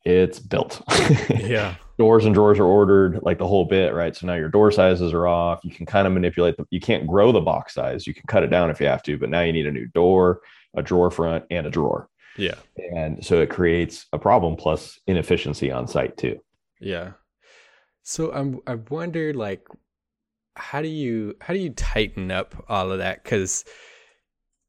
It's 0.04 0.38
built. 0.38 0.82
Yeah. 1.30 1.76
Doors 1.98 2.24
and 2.24 2.34
drawers 2.34 2.58
are 2.58 2.64
ordered 2.64 3.20
like 3.22 3.38
the 3.38 3.46
whole 3.46 3.64
bit, 3.66 3.92
right? 3.94 4.16
So 4.16 4.26
now 4.26 4.34
your 4.34 4.48
door 4.48 4.72
sizes 4.72 5.12
are 5.12 5.26
off. 5.26 5.60
You 5.62 5.70
can 5.70 5.86
kind 5.86 6.06
of 6.06 6.12
manipulate 6.12 6.56
the, 6.56 6.64
you 6.70 6.80
can't 6.80 7.06
grow 7.06 7.30
the 7.30 7.40
box 7.40 7.74
size. 7.74 8.06
You 8.06 8.14
can 8.14 8.24
cut 8.26 8.42
it 8.42 8.48
down 8.48 8.70
if 8.70 8.80
you 8.80 8.86
have 8.86 9.02
to, 9.04 9.18
but 9.18 9.28
now 9.28 9.42
you 9.42 9.52
need 9.52 9.66
a 9.66 9.72
new 9.72 9.86
door, 9.88 10.40
a 10.74 10.82
drawer 10.82 11.10
front, 11.10 11.44
and 11.50 11.66
a 11.66 11.70
drawer. 11.70 12.08
Yeah. 12.36 12.54
And 12.96 13.24
so 13.24 13.40
it 13.42 13.50
creates 13.50 14.06
a 14.12 14.18
problem 14.18 14.56
plus 14.56 14.98
inefficiency 15.06 15.70
on 15.70 15.86
site 15.86 16.16
too. 16.16 16.40
Yeah. 16.80 17.12
So 18.02 18.32
I'm 18.32 18.60
I 18.66 18.76
wonder 18.76 19.34
like 19.34 19.66
how 20.56 20.80
do 20.82 20.88
you 20.88 21.34
how 21.40 21.52
do 21.54 21.60
you 21.60 21.70
tighten 21.70 22.30
up 22.30 22.64
all 22.68 22.90
of 22.90 22.98
that 22.98 23.22
cuz 23.24 23.64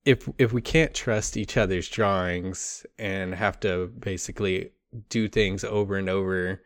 if 0.05 0.27
if 0.37 0.51
we 0.53 0.61
can't 0.61 0.93
trust 0.93 1.37
each 1.37 1.57
other's 1.57 1.87
drawings 1.89 2.85
and 2.97 3.33
have 3.35 3.59
to 3.61 3.87
basically 3.99 4.71
do 5.09 5.27
things 5.27 5.63
over 5.63 5.95
and 5.97 6.09
over 6.09 6.61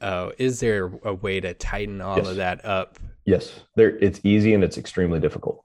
uh 0.00 0.30
is 0.38 0.60
there 0.60 0.92
a 1.04 1.14
way 1.14 1.40
to 1.40 1.54
tighten 1.54 2.00
all 2.00 2.18
Yes. 2.18 2.28
of 2.28 2.36
that 2.36 2.64
up? 2.64 2.98
Yes, 3.24 3.60
there 3.76 3.96
it's 3.98 4.20
easy 4.24 4.54
and 4.54 4.62
it's 4.62 4.78
extremely 4.78 5.18
difficult. 5.20 5.64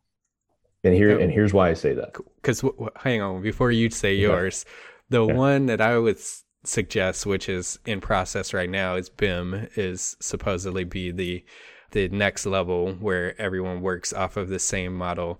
And 0.84 0.94
here 0.96 1.20
and 1.20 1.32
here's 1.32 1.54
why 1.54 1.70
I 1.70 1.74
say 1.74 1.94
that. 1.94 2.14
because 2.36 2.62
w- 2.62 2.74
w- 2.74 2.92
hang 2.96 3.22
on 3.22 3.42
before 3.42 3.72
you 3.72 3.90
say 3.90 4.16
yours 4.16 4.66
the 5.10 5.26
one 5.26 5.66
that 5.68 5.82
i 5.82 5.98
would 5.98 6.16
s- 6.16 6.44
suggest 6.64 7.26
which 7.26 7.50
is 7.50 7.78
in 7.86 8.00
process 8.02 8.54
right 8.54 8.70
now 8.70 8.96
is 8.96 9.10
BIM 9.10 9.68
is 9.76 10.16
supposedly 10.22 10.84
be 10.86 11.12
the 11.12 11.44
the 11.92 12.08
next 12.10 12.46
level 12.46 12.94
where 12.94 13.40
everyone 13.40 13.82
works 13.82 14.14
off 14.14 14.38
of 14.38 14.48
the 14.48 14.58
same 14.60 14.94
model 14.96 15.40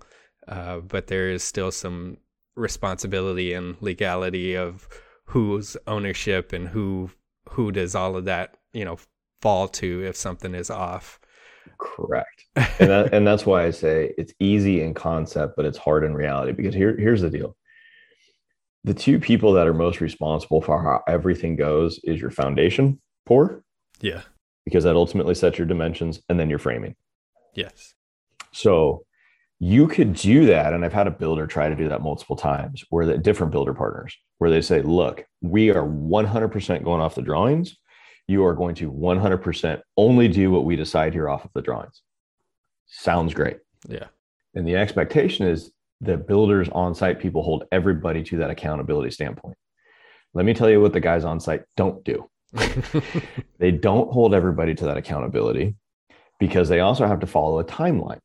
uh, 0.52 0.80
but 0.80 1.06
there 1.06 1.30
is 1.30 1.42
still 1.42 1.70
some 1.70 2.18
responsibility 2.54 3.54
and 3.54 3.76
legality 3.80 4.54
of 4.54 4.86
whose 5.26 5.76
ownership 5.86 6.52
and 6.52 6.68
who 6.68 7.10
who 7.48 7.72
does 7.72 7.94
all 7.94 8.16
of 8.16 8.26
that 8.26 8.56
you 8.72 8.84
know 8.84 8.98
fall 9.40 9.66
to 9.66 10.04
if 10.04 10.14
something 10.14 10.54
is 10.54 10.70
off 10.70 11.18
Correct. 11.78 12.44
And 12.78 12.90
that, 12.90 13.14
and 13.14 13.26
that's 13.26 13.46
why 13.46 13.64
I 13.64 13.70
say 13.70 14.12
it's 14.18 14.32
easy 14.40 14.82
in 14.82 14.94
concept, 14.94 15.54
but 15.56 15.64
it's 15.64 15.78
hard 15.78 16.04
in 16.04 16.14
reality 16.14 16.52
because 16.52 16.74
here 16.74 16.96
here's 16.96 17.22
the 17.22 17.30
deal. 17.30 17.56
The 18.84 18.94
two 18.94 19.18
people 19.18 19.52
that 19.54 19.66
are 19.66 19.74
most 19.74 20.00
responsible 20.00 20.60
for 20.60 20.82
how 20.82 21.02
everything 21.12 21.56
goes 21.56 22.00
is 22.04 22.20
your 22.20 22.30
foundation 22.30 23.00
pour, 23.26 23.64
yeah 24.00 24.22
because 24.64 24.84
that 24.84 24.96
ultimately 24.96 25.34
sets 25.34 25.58
your 25.58 25.66
dimensions, 25.66 26.20
and 26.28 26.38
then 26.38 26.50
your 26.50 26.58
framing. 26.58 26.94
yes 27.54 27.94
So 28.52 29.04
you 29.64 29.86
could 29.86 30.14
do 30.14 30.44
that. 30.46 30.72
And 30.72 30.84
I've 30.84 30.92
had 30.92 31.06
a 31.06 31.12
builder 31.12 31.46
try 31.46 31.68
to 31.68 31.76
do 31.76 31.88
that 31.88 32.02
multiple 32.02 32.34
times 32.34 32.84
where 32.90 33.06
the 33.06 33.16
different 33.16 33.52
builder 33.52 33.72
partners, 33.72 34.18
where 34.38 34.50
they 34.50 34.60
say, 34.60 34.82
look, 34.82 35.24
we 35.40 35.70
are 35.70 35.84
100% 35.84 36.82
going 36.82 37.00
off 37.00 37.14
the 37.14 37.22
drawings. 37.22 37.76
You 38.26 38.44
are 38.44 38.54
going 38.54 38.74
to 38.76 38.90
100% 38.90 39.80
only 39.96 40.26
do 40.26 40.50
what 40.50 40.64
we 40.64 40.74
decide 40.74 41.12
here 41.12 41.28
off 41.28 41.44
of 41.44 41.52
the 41.54 41.62
drawings. 41.62 42.02
Sounds 42.86 43.34
great. 43.34 43.58
yeah 43.88 44.06
And 44.56 44.66
the 44.66 44.74
expectation 44.74 45.46
is 45.46 45.70
that 46.00 46.26
builders 46.26 46.68
on 46.70 46.92
site 46.92 47.20
people 47.20 47.44
hold 47.44 47.62
everybody 47.70 48.24
to 48.24 48.38
that 48.38 48.50
accountability 48.50 49.12
standpoint. 49.12 49.56
Let 50.34 50.44
me 50.44 50.54
tell 50.54 50.70
you 50.70 50.80
what 50.80 50.92
the 50.92 50.98
guys 50.98 51.24
on 51.24 51.38
site 51.38 51.62
don't 51.76 52.02
do 52.02 52.28
they 53.58 53.70
don't 53.70 54.12
hold 54.12 54.34
everybody 54.34 54.74
to 54.74 54.86
that 54.86 54.96
accountability 54.96 55.76
because 56.40 56.68
they 56.68 56.80
also 56.80 57.06
have 57.06 57.20
to 57.20 57.28
follow 57.28 57.60
a 57.60 57.64
timeline. 57.64 58.18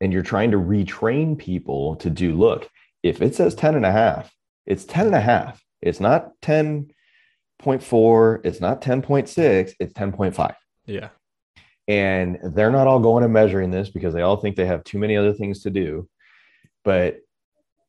And 0.00 0.12
you're 0.12 0.22
trying 0.22 0.50
to 0.52 0.56
retrain 0.56 1.38
people 1.38 1.96
to 1.96 2.08
do 2.10 2.34
look, 2.34 2.68
if 3.02 3.20
it 3.22 3.34
says 3.34 3.54
10 3.54 3.74
and 3.74 3.86
a 3.86 3.92
half, 3.92 4.32
it's 4.66 4.84
10 4.84 5.06
and 5.06 5.14
a 5.14 5.20
half. 5.20 5.62
It's 5.82 6.00
not 6.00 6.32
10.4, 6.42 8.40
it's 8.44 8.60
not 8.60 8.82
10.6, 8.82 9.72
it's 9.78 9.92
10.5. 9.92 10.54
yeah 10.86 11.08
And 11.88 12.38
they're 12.54 12.70
not 12.70 12.86
all 12.86 13.00
going 13.00 13.24
and 13.24 13.32
measuring 13.32 13.70
this 13.70 13.90
because 13.90 14.14
they 14.14 14.22
all 14.22 14.36
think 14.36 14.56
they 14.56 14.66
have 14.66 14.84
too 14.84 14.98
many 14.98 15.16
other 15.16 15.32
things 15.32 15.62
to 15.62 15.70
do, 15.70 16.08
but 16.84 17.20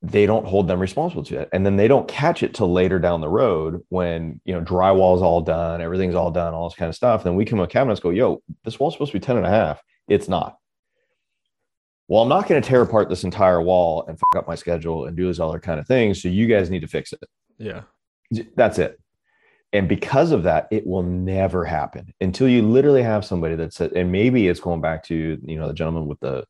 they 0.01 0.25
don't 0.25 0.47
hold 0.47 0.67
them 0.67 0.79
responsible 0.79 1.23
to 1.23 1.39
it. 1.39 1.49
And 1.53 1.65
then 1.65 1.75
they 1.75 1.87
don't 1.87 2.07
catch 2.07 2.41
it 2.41 2.55
till 2.55 2.71
later 2.73 2.97
down 2.97 3.21
the 3.21 3.29
road 3.29 3.81
when, 3.89 4.41
you 4.45 4.53
know, 4.53 4.61
drywall's 4.61 5.21
all 5.21 5.41
done, 5.41 5.81
everything's 5.81 6.15
all 6.15 6.31
done, 6.31 6.53
all 6.53 6.69
this 6.69 6.77
kind 6.77 6.89
of 6.89 6.95
stuff. 6.95 7.23
Then 7.23 7.35
we 7.35 7.45
come 7.45 7.59
with 7.59 7.69
cabinets, 7.69 7.99
go, 7.99 8.09
yo, 8.09 8.41
this 8.63 8.79
wall's 8.79 8.95
supposed 8.95 9.11
to 9.11 9.19
be 9.19 9.25
10 9.25 9.37
and 9.37 9.45
a 9.45 9.49
half. 9.49 9.79
It's 10.07 10.27
not. 10.27 10.57
Well, 12.11 12.21
I'm 12.23 12.27
not 12.27 12.45
going 12.45 12.61
to 12.61 12.67
tear 12.67 12.81
apart 12.81 13.07
this 13.07 13.23
entire 13.23 13.61
wall 13.61 14.03
and 14.05 14.19
fuck 14.19 14.39
up 14.39 14.45
my 14.45 14.55
schedule 14.55 15.05
and 15.05 15.15
do 15.15 15.23
those 15.27 15.39
other 15.39 15.61
kind 15.61 15.79
of 15.79 15.87
things. 15.87 16.21
So 16.21 16.27
you 16.27 16.45
guys 16.45 16.69
need 16.69 16.81
to 16.81 16.87
fix 16.87 17.13
it. 17.13 17.23
yeah 17.57 17.83
That's 18.57 18.79
it. 18.79 18.99
And 19.71 19.87
because 19.87 20.33
of 20.33 20.43
that, 20.43 20.67
it 20.71 20.85
will 20.85 21.03
never 21.03 21.63
happen 21.63 22.13
until 22.19 22.49
you 22.49 22.63
literally 22.63 23.01
have 23.01 23.23
somebody 23.23 23.55
that 23.55 23.71
said, 23.71 23.93
and 23.93 24.11
maybe 24.11 24.49
it's 24.49 24.59
going 24.59 24.81
back 24.81 25.05
to 25.05 25.39
you 25.41 25.57
know 25.57 25.69
the 25.69 25.73
gentleman 25.73 26.05
with 26.07 26.19
the 26.19 26.43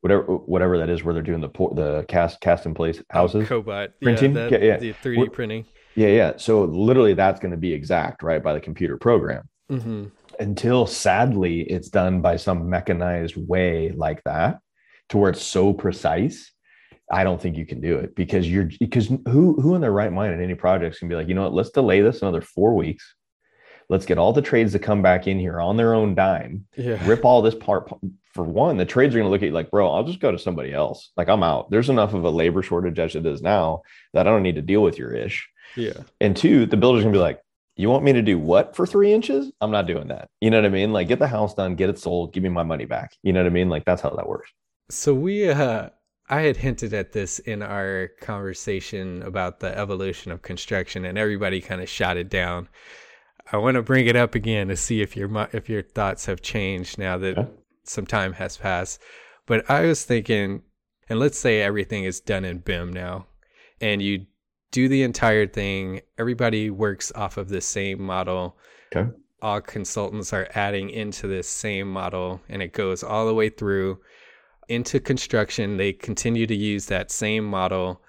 whatever 0.00 0.22
whatever 0.22 0.78
that 0.78 0.88
is 0.88 1.04
where 1.04 1.12
they're 1.12 1.22
doing 1.22 1.42
the 1.42 1.50
the 1.74 2.06
cast 2.08 2.40
cast 2.40 2.64
in 2.64 2.72
place 2.72 3.02
houses. 3.10 3.46
Cobot 3.46 3.90
Printing? 4.00 4.34
yeah, 4.34 4.44
Yeah, 4.44 4.48
that, 4.48 4.62
yeah. 4.62 4.76
the 4.78 4.94
3D 4.94 5.18
What- 5.18 5.32
printing 5.34 5.66
Yeah, 5.94 6.08
yeah. 6.08 6.32
So 6.38 6.64
literally, 6.64 7.12
that's 7.12 7.38
going 7.38 7.50
to 7.50 7.58
be 7.58 7.74
exact 7.74 8.22
right 8.22 8.42
by 8.42 8.54
the 8.54 8.60
computer 8.60 8.96
program. 8.96 9.46
hmm 9.68 10.04
Until 10.40 10.86
sadly, 10.86 11.60
it's 11.64 11.90
done 11.90 12.22
by 12.22 12.36
some 12.36 12.70
mechanized 12.70 13.36
way 13.36 13.90
like 13.90 14.24
that, 14.24 14.60
to 15.10 15.18
where 15.18 15.30
it's 15.30 15.42
so 15.42 15.72
precise. 15.72 16.50
I 17.10 17.24
don't 17.24 17.40
think 17.40 17.56
you 17.56 17.66
can 17.66 17.80
do 17.80 17.98
it 17.98 18.14
because 18.14 18.48
you're 18.48 18.70
because 18.80 19.06
who 19.06 19.60
who 19.60 19.74
in 19.74 19.80
their 19.80 19.92
right 19.92 20.12
mind 20.12 20.32
in 20.32 20.42
any 20.42 20.54
projects 20.54 20.98
can 20.98 21.08
be 21.08 21.14
like, 21.14 21.28
you 21.28 21.34
know 21.34 21.42
what, 21.42 21.54
let's 21.54 21.70
delay 21.70 22.00
this 22.00 22.22
another 22.22 22.40
four 22.40 22.74
weeks. 22.74 23.14
Let's 23.88 24.06
get 24.06 24.16
all 24.16 24.32
the 24.32 24.40
trades 24.40 24.72
to 24.72 24.78
come 24.78 25.02
back 25.02 25.26
in 25.26 25.38
here 25.38 25.60
on 25.60 25.76
their 25.76 25.92
own 25.92 26.14
dime, 26.14 26.66
yeah 26.76 27.06
rip 27.06 27.24
all 27.24 27.42
this 27.42 27.54
part. 27.54 27.92
For 28.32 28.44
one, 28.44 28.78
the 28.78 28.86
trades 28.86 29.14
are 29.14 29.18
going 29.18 29.26
to 29.26 29.30
look 29.30 29.42
at 29.42 29.48
you 29.48 29.52
like, 29.52 29.70
bro, 29.70 29.92
I'll 29.92 30.04
just 30.04 30.20
go 30.20 30.32
to 30.32 30.38
somebody 30.38 30.72
else. 30.72 31.10
Like 31.18 31.28
I'm 31.28 31.42
out. 31.42 31.70
There's 31.70 31.90
enough 31.90 32.14
of 32.14 32.24
a 32.24 32.30
labor 32.30 32.62
shortage 32.62 32.98
as 32.98 33.14
it 33.14 33.26
is 33.26 33.42
now 33.42 33.82
that 34.14 34.26
I 34.26 34.30
don't 34.30 34.42
need 34.42 34.54
to 34.54 34.62
deal 34.62 34.82
with 34.82 34.96
your 34.96 35.12
ish. 35.12 35.46
yeah 35.76 35.92
And 36.18 36.34
two, 36.34 36.64
the 36.64 36.78
builder's 36.78 37.04
gonna 37.04 37.12
be 37.12 37.18
like, 37.18 37.42
you 37.76 37.90
want 37.90 38.04
me 38.04 38.14
to 38.14 38.22
do 38.22 38.38
what 38.38 38.76
for 38.76 38.86
three 38.86 39.12
inches? 39.12 39.50
I'm 39.60 39.70
not 39.70 39.86
doing 39.86 40.08
that. 40.08 40.28
You 40.40 40.50
know 40.50 40.58
what 40.58 40.66
I 40.66 40.70
mean? 40.70 40.92
Like, 40.92 41.08
get 41.08 41.18
the 41.18 41.28
house 41.28 41.54
done, 41.54 41.74
get 41.74 41.90
it 41.90 41.98
sold, 41.98 42.32
give 42.32 42.42
me 42.42 42.48
my 42.48 42.62
money 42.62 42.84
back. 42.84 43.14
You 43.22 43.32
know 43.32 43.40
what 43.40 43.46
I 43.46 43.50
mean? 43.50 43.68
Like, 43.68 43.84
that's 43.84 44.02
how 44.02 44.10
that 44.10 44.28
works. 44.28 44.50
So 44.92 45.14
we 45.14 45.48
uh 45.48 45.88
I 46.28 46.42
had 46.42 46.58
hinted 46.58 46.92
at 46.92 47.12
this 47.12 47.38
in 47.38 47.62
our 47.62 48.08
conversation 48.20 49.22
about 49.22 49.60
the 49.60 49.76
evolution 49.76 50.30
of 50.32 50.42
construction 50.42 51.06
and 51.06 51.16
everybody 51.16 51.62
kind 51.62 51.80
of 51.80 51.88
shot 51.88 52.18
it 52.18 52.28
down. 52.28 52.68
I 53.50 53.56
want 53.56 53.76
to 53.76 53.82
bring 53.82 54.06
it 54.06 54.16
up 54.16 54.34
again 54.34 54.68
to 54.68 54.76
see 54.76 55.00
if 55.00 55.16
your 55.16 55.48
if 55.54 55.70
your 55.70 55.82
thoughts 55.82 56.26
have 56.26 56.42
changed 56.42 56.98
now 56.98 57.16
that 57.18 57.36
Yeah. 57.38 57.46
some 57.84 58.04
time 58.06 58.34
has 58.34 58.58
passed. 58.58 59.00
But 59.46 59.68
I 59.70 59.86
was 59.86 60.04
thinking 60.04 60.62
and 61.08 61.18
let's 61.18 61.38
say 61.38 61.62
everything 61.62 62.04
is 62.04 62.20
done 62.20 62.44
in 62.44 62.58
BIM 62.58 62.92
now 62.92 63.26
and 63.80 64.02
you 64.02 64.26
do 64.72 64.88
the 64.88 65.02
entire 65.04 65.46
thing, 65.46 66.02
everybody 66.18 66.68
works 66.68 67.10
off 67.14 67.38
of 67.38 67.48
the 67.48 67.62
same 67.62 68.02
model. 68.02 68.58
Okay. 68.94 69.10
All 69.40 69.62
consultants 69.62 70.34
are 70.34 70.48
adding 70.54 70.90
into 70.90 71.26
this 71.28 71.48
same 71.48 71.90
model 71.90 72.42
and 72.50 72.60
it 72.60 72.74
goes 72.74 73.02
all 73.02 73.26
the 73.26 73.34
way 73.34 73.48
through 73.48 74.00
into 74.72 75.00
construction. 75.00 75.76
They 75.76 75.92
continue 75.92 76.46
to 76.46 76.54
use 76.54 76.86
that 76.86 77.10
same 77.10 77.44
model. 77.44 78.00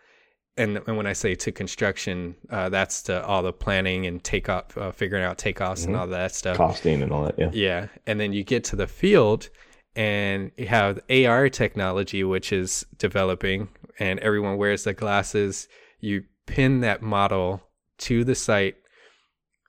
And, 0.56 0.78
and 0.88 0.98
when 0.98 1.08
I 1.08 1.14
say 1.14 1.34
to 1.36 1.52
construction, 1.52 2.36
uh, 2.50 2.70
that's 2.70 3.02
to 3.04 3.26
all 3.26 3.42
the 3.42 3.52
planning 3.54 4.06
and 4.06 4.24
takeoff, 4.24 4.78
uh, 4.78 4.92
figuring 4.92 5.24
out 5.24 5.38
takeoffs 5.38 5.86
and 5.86 5.96
Mhm. 5.96 6.00
all 6.00 6.08
that 6.08 6.34
stuff. 6.36 6.58
Costing 6.58 7.02
and 7.02 7.12
all 7.12 7.24
that. 7.26 7.36
Yeah. 7.40 7.50
Yeah. 7.54 7.88
And 8.06 8.20
then 8.20 8.34
you 8.34 8.44
get 8.44 8.64
to 8.66 8.76
the 8.76 8.88
field 8.88 9.50
and 9.96 10.52
you 10.58 10.68
have 10.68 11.00
AR 11.10 11.50
technology, 11.50 12.24
which 12.24 12.52
is 12.54 12.86
developing, 12.98 13.70
and 14.00 14.20
everyone 14.20 14.58
wears 14.58 14.84
the 14.84 14.94
glasses. 14.94 15.68
You 16.00 16.24
pin 16.46 16.82
that 16.82 17.02
model 17.02 17.62
to 18.00 18.24
the 18.24 18.36
site 18.36 18.76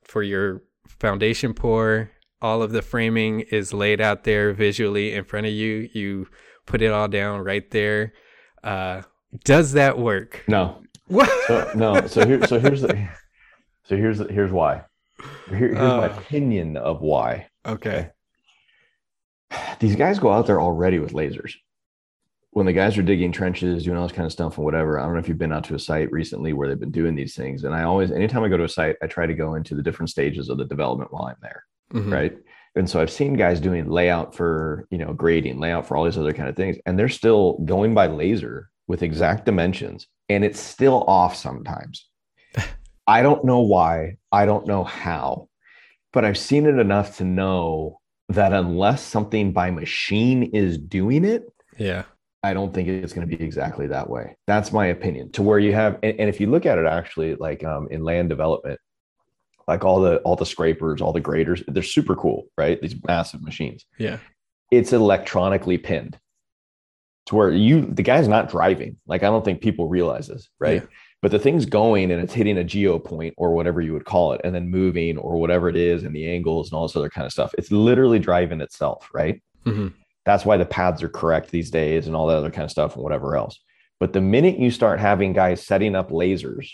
for 0.03 0.23
your 0.23 0.63
foundation 0.89 1.55
pour. 1.55 2.11
All 2.43 2.63
of 2.63 2.73
the 2.73 2.83
framing 2.83 3.41
is 3.41 3.73
laid 3.73 4.01
out 4.01 4.25
there 4.25 4.53
visually 4.53 5.13
in 5.15 5.25
front 5.25 5.47
of 5.47 5.53
you. 5.53 5.89
You 5.95 6.29
put 6.67 6.83
it 6.83 6.91
all 6.93 7.09
down 7.09 7.41
right 7.43 7.69
there. 7.71 8.13
Uh, 8.63 9.03
does 9.45 9.73
that 9.73 9.99
work? 9.99 10.43
No. 10.49 10.83
What? 11.09 11.31
So 11.47 11.71
no. 11.75 12.07
So 12.07 12.27
here. 12.27 12.47
So 12.47 12.59
here's 12.59 12.81
the. 12.83 13.09
So 13.85 13.97
here's 13.97 14.19
the, 14.19 14.25
here's 14.33 14.51
why. 14.53 14.85
Here, 15.49 15.59
here's 15.59 15.75
my 15.75 16.09
Uh. 16.09 16.17
opinion 16.19 16.77
of 16.77 17.01
why. 17.03 17.49
Okay. 17.67 18.11
These 19.81 19.97
guys 19.97 20.19
go 20.19 20.33
out 20.33 20.47
there 20.47 20.61
already 20.61 20.99
with 20.99 21.13
lasers. 21.13 21.53
when 22.51 22.67
the 22.67 22.73
guys 22.73 22.97
are 22.97 23.03
digging 23.03 23.33
trenches, 23.33 23.83
doing 23.85 23.97
all 23.99 24.07
this 24.07 24.17
kind 24.17 24.27
of 24.27 24.31
stuff 24.33 24.57
and 24.59 24.65
whatever, 24.65 24.99
I 25.01 25.03
don't 25.03 25.15
know 25.15 25.19
if 25.19 25.29
you've 25.29 25.37
been 25.39 25.53
out 25.53 25.65
to 25.65 25.75
a 25.75 25.79
site 25.79 26.13
recently 26.13 26.53
where 26.53 26.69
they've 26.69 26.79
been 26.79 26.93
doing 26.93 27.17
these 27.17 27.35
things. 27.35 27.65
And 27.65 27.75
I 27.75 27.83
always, 27.83 28.13
anytime 28.13 28.45
I 28.45 28.49
go 28.49 28.57
to 28.57 28.63
a 28.65 28.69
site, 28.69 28.95
I 29.03 29.09
try 29.09 29.27
to 29.27 29.35
go 29.35 29.57
into 29.57 29.75
the 29.75 29.83
different 29.83 30.09
stages 30.11 30.49
of 30.49 30.59
the 30.59 30.65
development 30.65 31.13
while 31.13 31.25
I'm 31.25 31.37
there. 31.43 31.65
Mhm. 31.93 32.13
Right. 32.13 32.39
And 32.77 32.89
so 32.91 33.01
I've 33.01 33.11
seen 33.11 33.35
guys 33.35 33.61
doing 33.61 33.89
layout 33.89 34.35
for, 34.35 34.87
you 34.91 34.99
know, 34.99 35.13
grading, 35.13 35.61
layout 35.61 35.87
for 35.87 35.97
all 35.97 36.05
these 36.05 36.19
other 36.19 36.33
kind 36.33 36.49
of 36.49 36.57
things. 36.57 36.77
And 36.87 36.99
they're 36.99 37.09
still 37.09 37.59
going 37.65 37.95
by 37.95 38.09
laser 38.09 38.71
with 38.89 39.03
exact 39.03 39.47
dimensions. 39.47 40.09
And 40.29 40.45
it's 40.45 40.59
still 40.59 41.05
off 41.07 41.37
sometimes. 41.37 42.09
I 43.07 43.23
don't 43.23 43.45
know 43.45 43.61
why. 43.61 44.17
I 44.33 44.47
don't 44.47 44.67
know 44.67 44.83
how. 44.83 45.49
But 46.13 46.25
I've 46.25 46.39
seen 46.39 46.67
it 46.67 46.79
enough 46.79 47.19
to 47.19 47.25
know 47.25 48.01
that 48.29 48.53
unless 48.53 49.03
something 49.03 49.53
by 49.53 49.71
machine 49.71 50.45
is 50.55 50.79
doing 50.79 51.25
it, 51.25 51.45
Yeah. 51.79 52.05
I 52.43 52.53
don't 52.53 52.75
think 52.75 52.89
it's 52.89 53.15
going 53.15 53.27
to 53.27 53.37
be 53.37 53.43
exactly 53.43 53.87
that 53.87 54.11
way. 54.11 54.37
That's 54.47 54.71
my 54.71 54.87
opinion. 54.87 55.33
To 55.33 55.43
where 55.43 55.59
you 55.59 55.73
have, 55.73 55.99
and, 56.03 56.21
and 56.21 56.29
if 56.29 56.41
you 56.41 56.51
look 56.51 56.67
at 56.67 56.79
it 56.79 56.85
actually, 56.85 57.37
like 57.37 57.65
um, 57.65 57.89
in 57.91 58.05
land 58.05 58.29
development, 58.29 58.79
like 59.67 59.85
all 59.85 60.01
the 60.01 60.19
all 60.19 60.37
the 60.37 60.47
scrapers, 60.47 61.01
all 61.01 61.13
the 61.13 61.21
graders, 61.21 61.63
they're 61.69 61.83
super 61.83 62.15
cool, 62.17 62.47
right? 62.57 62.81
These 62.81 62.97
massive 63.07 63.43
machines. 63.43 63.85
Yeah. 63.99 64.19
It's 64.71 64.93
electronically 64.93 65.79
pinned 65.79 66.19
to 67.27 67.35
where 67.35 67.51
you 67.51 67.83
the 67.83 68.03
guy's 68.03 68.29
not 68.29 68.51
driving. 68.51 68.97
Like 69.07 69.23
I 69.23 69.27
don't 69.27 69.45
think 69.45 69.61
people 69.61 69.89
realize 69.89 70.27
this, 70.27 70.49
right? 70.59 70.83
Yeah. 70.83 70.89
But 71.23 71.31
the 71.31 71.39
thing's 71.39 71.65
going 71.65 72.11
and 72.11 72.21
it's 72.21 72.35
hitting 72.35 72.59
a 72.59 72.65
geo 72.65 72.99
point 72.99 73.33
or 73.39 73.55
whatever 73.55 73.81
you 73.81 73.95
would 73.95 74.05
call 74.05 74.33
it, 74.33 74.43
and 74.45 74.55
then 74.55 74.69
moving 74.69 75.17
or 75.17 75.41
whatever 75.41 75.69
it 75.69 75.77
is, 75.77 76.05
and 76.05 76.15
the 76.15 76.29
angles 76.31 76.71
and 76.71 76.77
all 76.77 76.87
this 76.87 76.97
other 76.97 77.09
kind 77.09 77.25
of 77.25 77.33
stuff. 77.33 77.55
It's 77.57 77.71
literally 77.71 78.19
driving 78.19 78.61
itself, 78.61 79.09
right? 79.15 79.43
hmm 79.65 79.89
That's 80.27 80.45
why 80.45 80.59
the 80.59 80.67
pads 80.67 81.03
are 81.03 81.09
correct 81.09 81.51
these 81.51 81.71
days 81.71 82.07
and 82.07 82.15
all 82.15 82.27
that 82.27 82.37
other 82.37 82.51
kind 82.51 82.65
of 82.65 82.71
stuff 82.71 82.95
and 82.95 83.03
whatever 83.03 83.37
else. 83.37 83.59
But 84.01 84.13
the 84.13 84.21
minute 84.21 84.59
you 84.59 84.71
start 84.71 85.01
having 85.01 85.33
guys 85.33 85.65
setting 85.65 85.95
up 85.95 86.11
lasers 86.11 86.69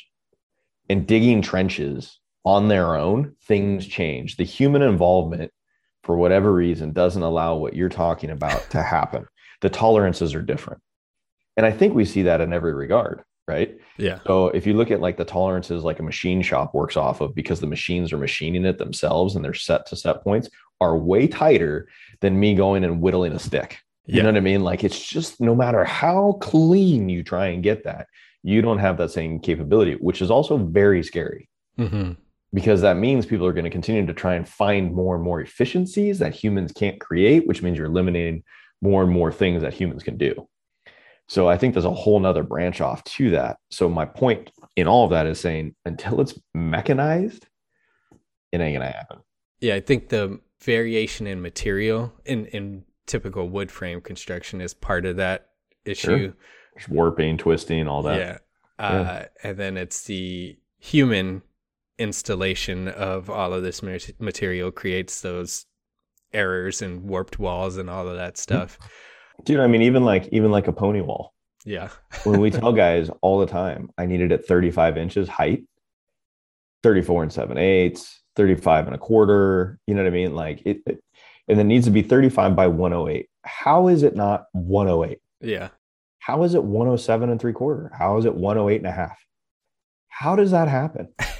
and 0.88 1.06
digging 1.06 1.42
trenches 1.42 2.18
on 2.44 2.68
their 2.68 2.96
own, 2.96 3.34
things 3.42 3.86
change. 3.86 4.36
The 4.36 4.44
human 4.44 4.82
involvement, 4.82 5.52
for 6.02 6.16
whatever 6.16 6.52
reason, 6.52 6.92
doesn't 6.92 7.22
allow 7.22 7.56
what 7.56 7.74
you're 7.74 7.88
talking 7.88 8.30
about 8.30 8.70
to 8.70 8.82
happen. 8.82 9.26
The 9.60 9.70
tolerances 9.70 10.34
are 10.34 10.42
different. 10.42 10.80
And 11.56 11.66
I 11.66 11.70
think 11.70 11.94
we 11.94 12.04
see 12.04 12.22
that 12.22 12.40
in 12.40 12.52
every 12.52 12.72
regard, 12.72 13.22
right? 13.46 13.78
Yeah. 13.98 14.20
So 14.26 14.48
if 14.48 14.66
you 14.66 14.72
look 14.72 14.90
at 14.90 15.00
like 15.00 15.18
the 15.18 15.24
tolerances 15.24 15.84
like 15.84 15.98
a 15.98 16.02
machine 16.02 16.40
shop 16.40 16.72
works 16.74 16.96
off 16.96 17.20
of 17.20 17.34
because 17.34 17.60
the 17.60 17.66
machines 17.66 18.12
are 18.12 18.18
machining 18.18 18.64
it 18.64 18.78
themselves 18.78 19.36
and 19.36 19.44
they're 19.44 19.52
set 19.52 19.84
to 19.86 19.96
set 19.96 20.22
points 20.22 20.48
are 20.80 20.96
way 20.96 21.26
tighter 21.28 21.88
than 22.20 22.40
me 22.40 22.54
going 22.54 22.84
and 22.84 23.02
whittling 23.02 23.32
a 23.32 23.38
stick. 23.38 23.80
You 24.06 24.16
Yeah. 24.16 24.22
know 24.22 24.28
what 24.30 24.36
I 24.38 24.40
mean? 24.40 24.62
Like 24.62 24.82
it's 24.82 25.06
just 25.06 25.40
no 25.42 25.54
matter 25.54 25.84
how 25.84 26.38
clean 26.40 27.10
you 27.10 27.22
try 27.22 27.48
and 27.48 27.62
get 27.62 27.84
that, 27.84 28.06
you 28.42 28.62
don't 28.62 28.78
have 28.78 28.96
that 28.96 29.10
same 29.10 29.38
capability, 29.40 29.94
which 30.00 30.22
is 30.22 30.30
also 30.30 30.56
very 30.56 31.02
scary 31.02 31.48
hmm 31.76 32.12
because 32.52 32.80
that 32.80 32.96
means 32.96 33.26
people 33.26 33.46
are 33.46 33.52
going 33.52 33.64
to 33.64 33.70
continue 33.70 34.04
to 34.06 34.14
try 34.14 34.34
and 34.34 34.48
find 34.48 34.92
more 34.92 35.14
and 35.14 35.24
more 35.24 35.40
efficiencies 35.40 36.18
that 36.18 36.34
humans 36.34 36.72
can't 36.72 37.00
create, 37.00 37.46
which 37.46 37.62
means 37.62 37.78
you're 37.78 37.86
eliminating 37.86 38.42
more 38.82 39.02
and 39.02 39.12
more 39.12 39.30
things 39.30 39.62
that 39.62 39.74
humans 39.74 40.02
can 40.02 40.16
do. 40.16 40.48
So 41.28 41.48
I 41.48 41.56
think 41.56 41.74
there's 41.74 41.84
a 41.84 41.94
whole 41.94 42.18
nother 42.18 42.42
branch 42.42 42.80
off 42.80 43.04
to 43.04 43.30
that. 43.30 43.58
So 43.70 43.88
my 43.88 44.04
point 44.04 44.50
in 44.74 44.88
all 44.88 45.04
of 45.04 45.10
that 45.10 45.26
is 45.26 45.38
saying 45.38 45.76
until 45.84 46.20
it's 46.20 46.36
mechanized, 46.54 47.46
it 48.50 48.60
ain't 48.60 48.76
gonna 48.76 48.90
happen. 48.90 49.18
Yeah. 49.60 49.76
I 49.76 49.80
think 49.80 50.08
the 50.08 50.40
variation 50.60 51.28
in 51.28 51.40
material 51.40 52.12
in, 52.24 52.46
in 52.46 52.84
typical 53.06 53.48
wood 53.48 53.70
frame 53.70 54.00
construction 54.00 54.60
is 54.60 54.74
part 54.74 55.06
of 55.06 55.16
that 55.16 55.50
issue. 55.84 56.32
There's 56.74 56.88
warping, 56.88 57.38
twisting, 57.38 57.86
all 57.86 58.02
that. 58.02 58.18
Yeah. 58.18 58.38
Uh, 58.84 59.24
and 59.44 59.56
then 59.56 59.76
it's 59.76 60.02
the 60.04 60.58
human 60.78 61.42
installation 62.00 62.88
of 62.88 63.28
all 63.28 63.52
of 63.52 63.62
this 63.62 63.82
material 64.18 64.70
creates 64.70 65.20
those 65.20 65.66
errors 66.32 66.80
and 66.82 67.02
warped 67.04 67.38
walls 67.38 67.76
and 67.76 67.90
all 67.90 68.08
of 68.08 68.16
that 68.16 68.32
hmm. 68.32 68.40
stuff. 68.40 68.78
Dude, 69.44 69.60
I 69.60 69.66
mean, 69.66 69.82
even 69.82 70.04
like 70.04 70.28
even 70.32 70.50
like 70.50 70.66
a 70.66 70.72
pony 70.72 71.00
wall. 71.00 71.34
Yeah. 71.64 71.90
when 72.24 72.40
we 72.40 72.50
tell 72.50 72.72
guys 72.86 73.10
all 73.20 73.38
the 73.38 73.46
time, 73.46 73.90
I 73.98 74.06
need 74.06 74.20
it 74.20 74.32
at 74.32 74.46
35 74.46 74.96
inches 74.96 75.28
height, 75.28 75.64
34 76.82 77.24
and 77.24 77.32
7 77.32 77.58
eighths, 77.58 78.22
35 78.36 78.86
and 78.86 78.94
a 78.94 78.98
quarter. 78.98 79.78
You 79.86 79.94
know 79.94 80.02
what 80.02 80.08
I 80.08 80.12
mean? 80.12 80.34
Like 80.34 80.62
it, 80.64 80.82
it 80.86 81.02
and 81.48 81.60
it 81.60 81.64
needs 81.64 81.86
to 81.86 81.90
be 81.90 82.02
35 82.02 82.54
by 82.54 82.66
108. 82.66 83.28
How 83.42 83.88
is 83.88 84.02
it 84.02 84.14
not 84.14 84.44
108? 84.52 85.18
Yeah. 85.40 85.68
How 86.18 86.42
is 86.44 86.54
it 86.54 86.62
107 86.62 87.30
and 87.30 87.40
three 87.40 87.52
quarter? 87.52 87.90
How 87.96 88.18
is 88.18 88.24
it 88.24 88.34
108 88.34 88.76
and 88.76 88.86
a 88.86 88.92
half? 88.92 89.18
How 90.08 90.36
does 90.36 90.50
that 90.50 90.68
happen? 90.68 91.08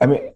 I 0.00 0.06
mean, 0.06 0.32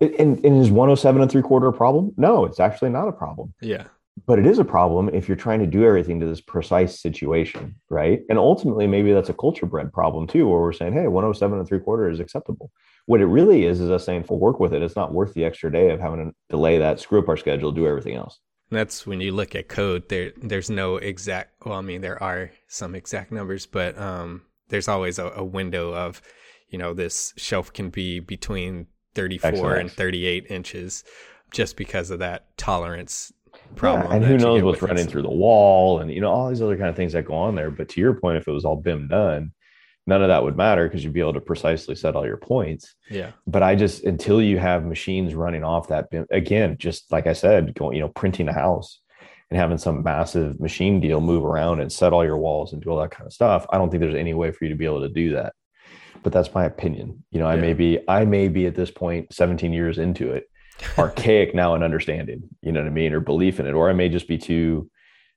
and, 0.00 0.44
and 0.44 0.62
is 0.62 0.70
107 0.70 1.22
and 1.22 1.30
three 1.30 1.42
quarter 1.42 1.68
a 1.68 1.72
problem? 1.72 2.12
No, 2.16 2.44
it's 2.44 2.60
actually 2.60 2.90
not 2.90 3.08
a 3.08 3.12
problem 3.12 3.54
yeah. 3.60 3.84
but 4.26 4.38
it 4.38 4.46
is 4.46 4.58
a 4.58 4.64
problem 4.64 5.08
if 5.12 5.28
you're 5.28 5.36
trying 5.36 5.60
to 5.60 5.66
do 5.66 5.84
everything 5.84 6.20
to 6.20 6.26
this 6.26 6.40
precise 6.40 7.00
situation, 7.00 7.74
right? 7.90 8.22
And 8.28 8.38
ultimately, 8.38 8.86
maybe 8.86 9.12
that's 9.12 9.28
a 9.28 9.34
culture 9.34 9.66
bred 9.66 9.92
problem 9.92 10.26
too, 10.26 10.48
where 10.48 10.60
we're 10.60 10.72
saying, 10.72 10.92
hey, 10.92 11.08
107 11.08 11.58
and 11.58 11.68
three 11.68 11.80
quarter 11.80 12.08
is 12.08 12.20
acceptable. 12.20 12.70
What 13.06 13.20
it 13.20 13.26
really 13.26 13.64
is 13.64 13.80
is 13.80 13.90
us 13.90 14.04
saying, 14.04 14.26
we'll 14.28 14.38
work 14.38 14.60
with 14.60 14.72
it. 14.72 14.82
It's 14.82 14.96
not 14.96 15.12
worth 15.12 15.34
the 15.34 15.44
extra 15.44 15.72
day 15.72 15.90
of 15.90 16.00
having 16.00 16.26
to 16.26 16.34
delay 16.48 16.78
that, 16.78 17.00
screw 17.00 17.20
up 17.20 17.28
our 17.28 17.36
schedule, 17.36 17.72
do 17.72 17.86
everything 17.86 18.14
else. 18.14 18.38
And 18.70 18.78
that's 18.78 19.06
when 19.06 19.20
you 19.20 19.32
look 19.32 19.54
at 19.54 19.68
code 19.68 20.10
there 20.10 20.32
there's 20.36 20.68
no 20.68 20.96
exact 20.96 21.64
well 21.64 21.78
i 21.78 21.80
mean 21.80 22.02
there 22.02 22.22
are 22.22 22.50
some 22.66 22.94
exact 22.94 23.32
numbers 23.32 23.64
but 23.64 23.96
um 23.96 24.42
there's 24.68 24.88
always 24.88 25.18
a, 25.18 25.32
a 25.36 25.42
window 25.42 25.94
of 25.94 26.20
you 26.68 26.78
know 26.78 26.94
this 26.94 27.32
shelf 27.36 27.72
can 27.72 27.90
be 27.90 28.20
between 28.20 28.86
34 29.14 29.48
Excellent. 29.50 29.80
and 29.80 29.90
38 29.90 30.46
inches 30.50 31.04
just 31.50 31.76
because 31.76 32.10
of 32.10 32.18
that 32.18 32.56
tolerance 32.56 33.32
problem 33.74 34.06
Yeah, 34.10 34.16
and 34.16 34.24
who 34.24 34.38
knows 34.38 34.62
what's 34.62 34.82
running 34.82 35.06
through 35.06 35.22
the 35.22 35.30
wall 35.30 36.00
and 36.00 36.10
you 36.10 36.20
know 36.20 36.30
all 36.30 36.48
these 36.48 36.62
other 36.62 36.76
kind 36.76 36.88
of 36.88 36.96
things 36.96 37.12
that 37.14 37.24
go 37.24 37.34
on 37.34 37.54
there. 37.54 37.70
But 37.70 37.88
to 37.90 38.00
your 38.00 38.14
point, 38.14 38.36
if 38.36 38.46
it 38.46 38.52
was 38.52 38.64
all 38.64 38.76
BIM 38.76 39.08
done, 39.08 39.52
none 40.06 40.22
of 40.22 40.28
that 40.28 40.42
would 40.42 40.56
matter 40.56 40.86
because 40.86 41.02
you'd 41.02 41.12
be 41.12 41.20
able 41.20 41.32
to 41.34 41.40
precisely 41.40 41.94
set 41.94 42.14
all 42.14 42.26
your 42.26 42.36
points. 42.36 42.94
yeah 43.10 43.32
but 43.46 43.62
I 43.62 43.74
just 43.74 44.04
until 44.04 44.40
you 44.42 44.58
have 44.58 44.84
machines 44.84 45.34
running 45.34 45.64
off 45.64 45.88
that 45.88 46.10
BIM- 46.10 46.26
again, 46.30 46.76
just 46.78 47.10
like 47.10 47.26
I 47.26 47.32
said, 47.32 47.74
going 47.74 47.96
you 47.96 48.02
know 48.02 48.08
printing 48.10 48.48
a 48.48 48.52
house 48.54 49.00
and 49.50 49.58
having 49.58 49.78
some 49.78 50.02
massive 50.02 50.60
machine 50.60 51.00
deal 51.00 51.20
move 51.22 51.42
around 51.44 51.80
and 51.80 51.90
set 51.90 52.12
all 52.12 52.24
your 52.24 52.36
walls 52.36 52.74
and 52.74 52.82
do 52.82 52.90
all 52.90 53.00
that 53.00 53.10
kind 53.10 53.26
of 53.26 53.32
stuff. 53.32 53.66
I 53.72 53.78
don't 53.78 53.88
think 53.90 54.02
there's 54.02 54.14
any 54.14 54.34
way 54.34 54.50
for 54.52 54.64
you 54.64 54.70
to 54.70 54.76
be 54.76 54.84
able 54.84 55.00
to 55.00 55.08
do 55.08 55.32
that. 55.34 55.54
But 56.22 56.32
that's 56.32 56.52
my 56.54 56.64
opinion. 56.64 57.24
You 57.30 57.40
know, 57.40 57.46
I 57.46 57.54
Yeah. 57.54 57.60
may 57.60 57.72
be 57.74 57.98
I 58.08 58.24
may 58.24 58.48
be 58.48 58.66
at 58.66 58.74
this 58.74 58.90
point 58.90 59.32
17 59.32 59.72
years 59.72 59.98
into 59.98 60.32
it, 60.32 60.44
archaic 60.98 61.54
now 61.54 61.74
in 61.74 61.82
understanding. 61.82 62.42
You 62.62 62.72
know 62.72 62.80
what 62.80 62.86
I 62.88 62.90
mean, 62.92 63.12
or 63.12 63.20
belief 63.20 63.60
in 63.60 63.66
it, 63.66 63.72
or 63.72 63.88
I 63.88 63.92
may 63.92 64.08
just 64.08 64.28
be 64.28 64.38
too 64.38 64.90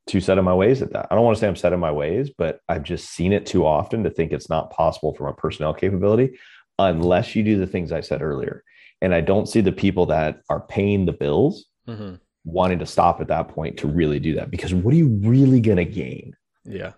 too 0.08 0.20
set 0.20 0.38
in 0.40 0.44
my 0.44 0.54
ways 0.54 0.82
at 0.82 0.92
that. 0.94 1.08
I 1.12 1.16
don't 1.16 1.24
want 1.24 1.38
to 1.38 1.40
say 1.40 1.48
I'm 1.48 1.56
set 1.56 1.74
in 1.74 1.80
my 1.80 1.92
ways, 1.92 2.32
but 2.36 2.60
I've 2.68 2.84
just 2.84 3.10
seen 3.12 3.32
it 3.34 3.46
too 3.46 3.66
often 3.66 4.04
to 4.04 4.10
think 4.10 4.32
it's 4.32 4.50
not 4.50 4.72
possible 4.72 5.14
from 5.14 5.28
a 5.28 5.34
personnel 5.34 5.74
capability 5.76 6.40
unless 6.80 7.36
you 7.36 7.44
do 7.44 7.60
the 7.60 7.68
things 7.68 7.92
I 7.92 8.02
said 8.02 8.24
earlier. 8.24 8.64
And 9.02 9.14
I 9.14 9.22
don't 9.22 9.48
see 9.48 9.62
the 9.62 9.72
people 9.72 10.08
that 10.08 10.42
are 10.50 10.62
paying 10.62 11.06
the 11.06 11.14
bills 11.14 11.66
hmm 11.86 12.16
wanting 12.44 12.80
to 12.80 12.88
stop 12.88 13.22
at 13.22 13.28
that 13.28 13.48
point 13.50 13.78
to 13.78 13.88
really 13.88 14.18
do 14.20 14.34
that 14.34 14.50
because 14.50 14.74
what 14.74 14.92
are 14.92 14.98
you 14.98 15.20
really 15.22 15.62
going 15.62 15.78
to 15.78 15.86
gain? 15.86 16.36
yeah 16.66 16.94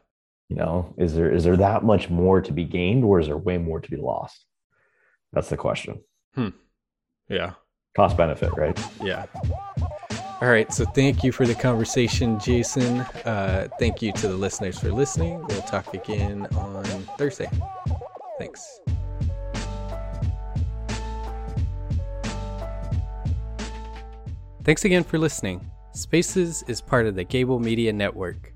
You 0.54 0.60
know, 0.60 0.94
is 0.98 1.16
there 1.16 1.32
is 1.32 1.44
there 1.46 1.58
that 1.58 1.84
much 1.84 2.12
more 2.12 2.40
to 2.40 2.52
be 2.52 2.64
gained 2.64 3.04
or 3.04 3.20
is 3.20 3.26
there 3.26 3.38
way 3.38 3.58
more 3.58 3.80
to 3.80 3.90
be 3.90 3.98
lost? 3.98 4.46
That's 5.32 5.50
the 5.50 5.58
question. 5.58 6.04
yeah 7.28 7.54
Cost 7.96 8.18
benefit, 8.18 8.52
right? 8.56 8.80
Yeah. 9.02 9.26
All 10.42 10.50
right. 10.50 10.72
So 10.72 10.86
thank 10.86 11.24
you 11.24 11.32
for 11.32 11.48
the 11.48 11.56
conversation, 11.56 12.40
Jason. 12.40 13.00
Uh, 13.26 13.68
thank 13.80 14.04
you 14.04 14.12
to 14.14 14.28
the 14.28 14.36
listeners 14.36 14.80
for 14.80 14.92
listening. 14.92 15.44
We'll 15.48 15.62
talk 15.64 15.92
again 15.96 16.46
on 16.56 16.84
Thursday. 17.18 17.50
Thanks. 18.38 18.80
Thanks 24.64 24.86
again 24.86 25.04
for 25.04 25.18
listening. 25.18 25.72
Spaces 25.94 26.64
is 26.68 26.80
part 26.80 27.08
of 27.08 27.16
the 27.16 27.24
Gable 27.24 27.60
Media 27.60 27.92
Network. 27.92 28.53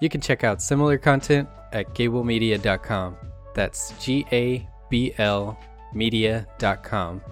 You 0.00 0.08
can 0.08 0.20
check 0.20 0.44
out 0.44 0.62
similar 0.62 0.98
content 0.98 1.48
at 1.72 1.94
gablemedia.com. 1.94 3.16
That's 3.54 3.92
G 4.02 4.26
A 4.32 4.68
B 4.88 5.14
L 5.18 5.58
media.com. 5.92 7.22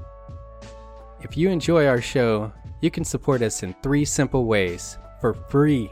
If 1.20 1.36
you 1.36 1.50
enjoy 1.50 1.86
our 1.86 2.00
show, 2.00 2.52
you 2.80 2.90
can 2.90 3.04
support 3.04 3.42
us 3.42 3.62
in 3.62 3.74
three 3.82 4.04
simple 4.04 4.44
ways 4.44 4.98
for 5.20 5.34
free. 5.34 5.90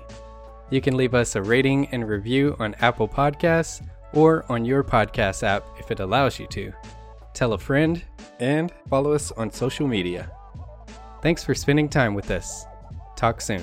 You 0.71 0.81
can 0.81 0.97
leave 0.97 1.15
us 1.15 1.35
a 1.35 1.43
rating 1.43 1.89
and 1.89 2.09
review 2.09 2.57
on 2.59 2.75
Apple 2.81 3.09
Podcasts 3.09 3.85
or 4.12 4.45
on 4.51 4.65
your 4.65 4.85
podcast 4.85 5.43
app 5.43 5.65
if 5.79 5.91
it 5.91 6.01
allows 6.01 6.39
you 6.39 6.47
to. 6.49 6.73
Tell 7.35 7.53
a 7.55 7.59
friend 7.59 8.03
and 8.41 8.73
follow 8.89 9.12
us 9.12 9.33
on 9.33 9.51
social 9.51 9.87
media. 9.87 10.31
Thanks 11.23 11.43
for 11.43 11.55
spending 11.55 11.89
time 11.89 12.15
with 12.15 12.31
us. 12.31 12.67
Talk 13.17 13.41
soon. 13.41 13.62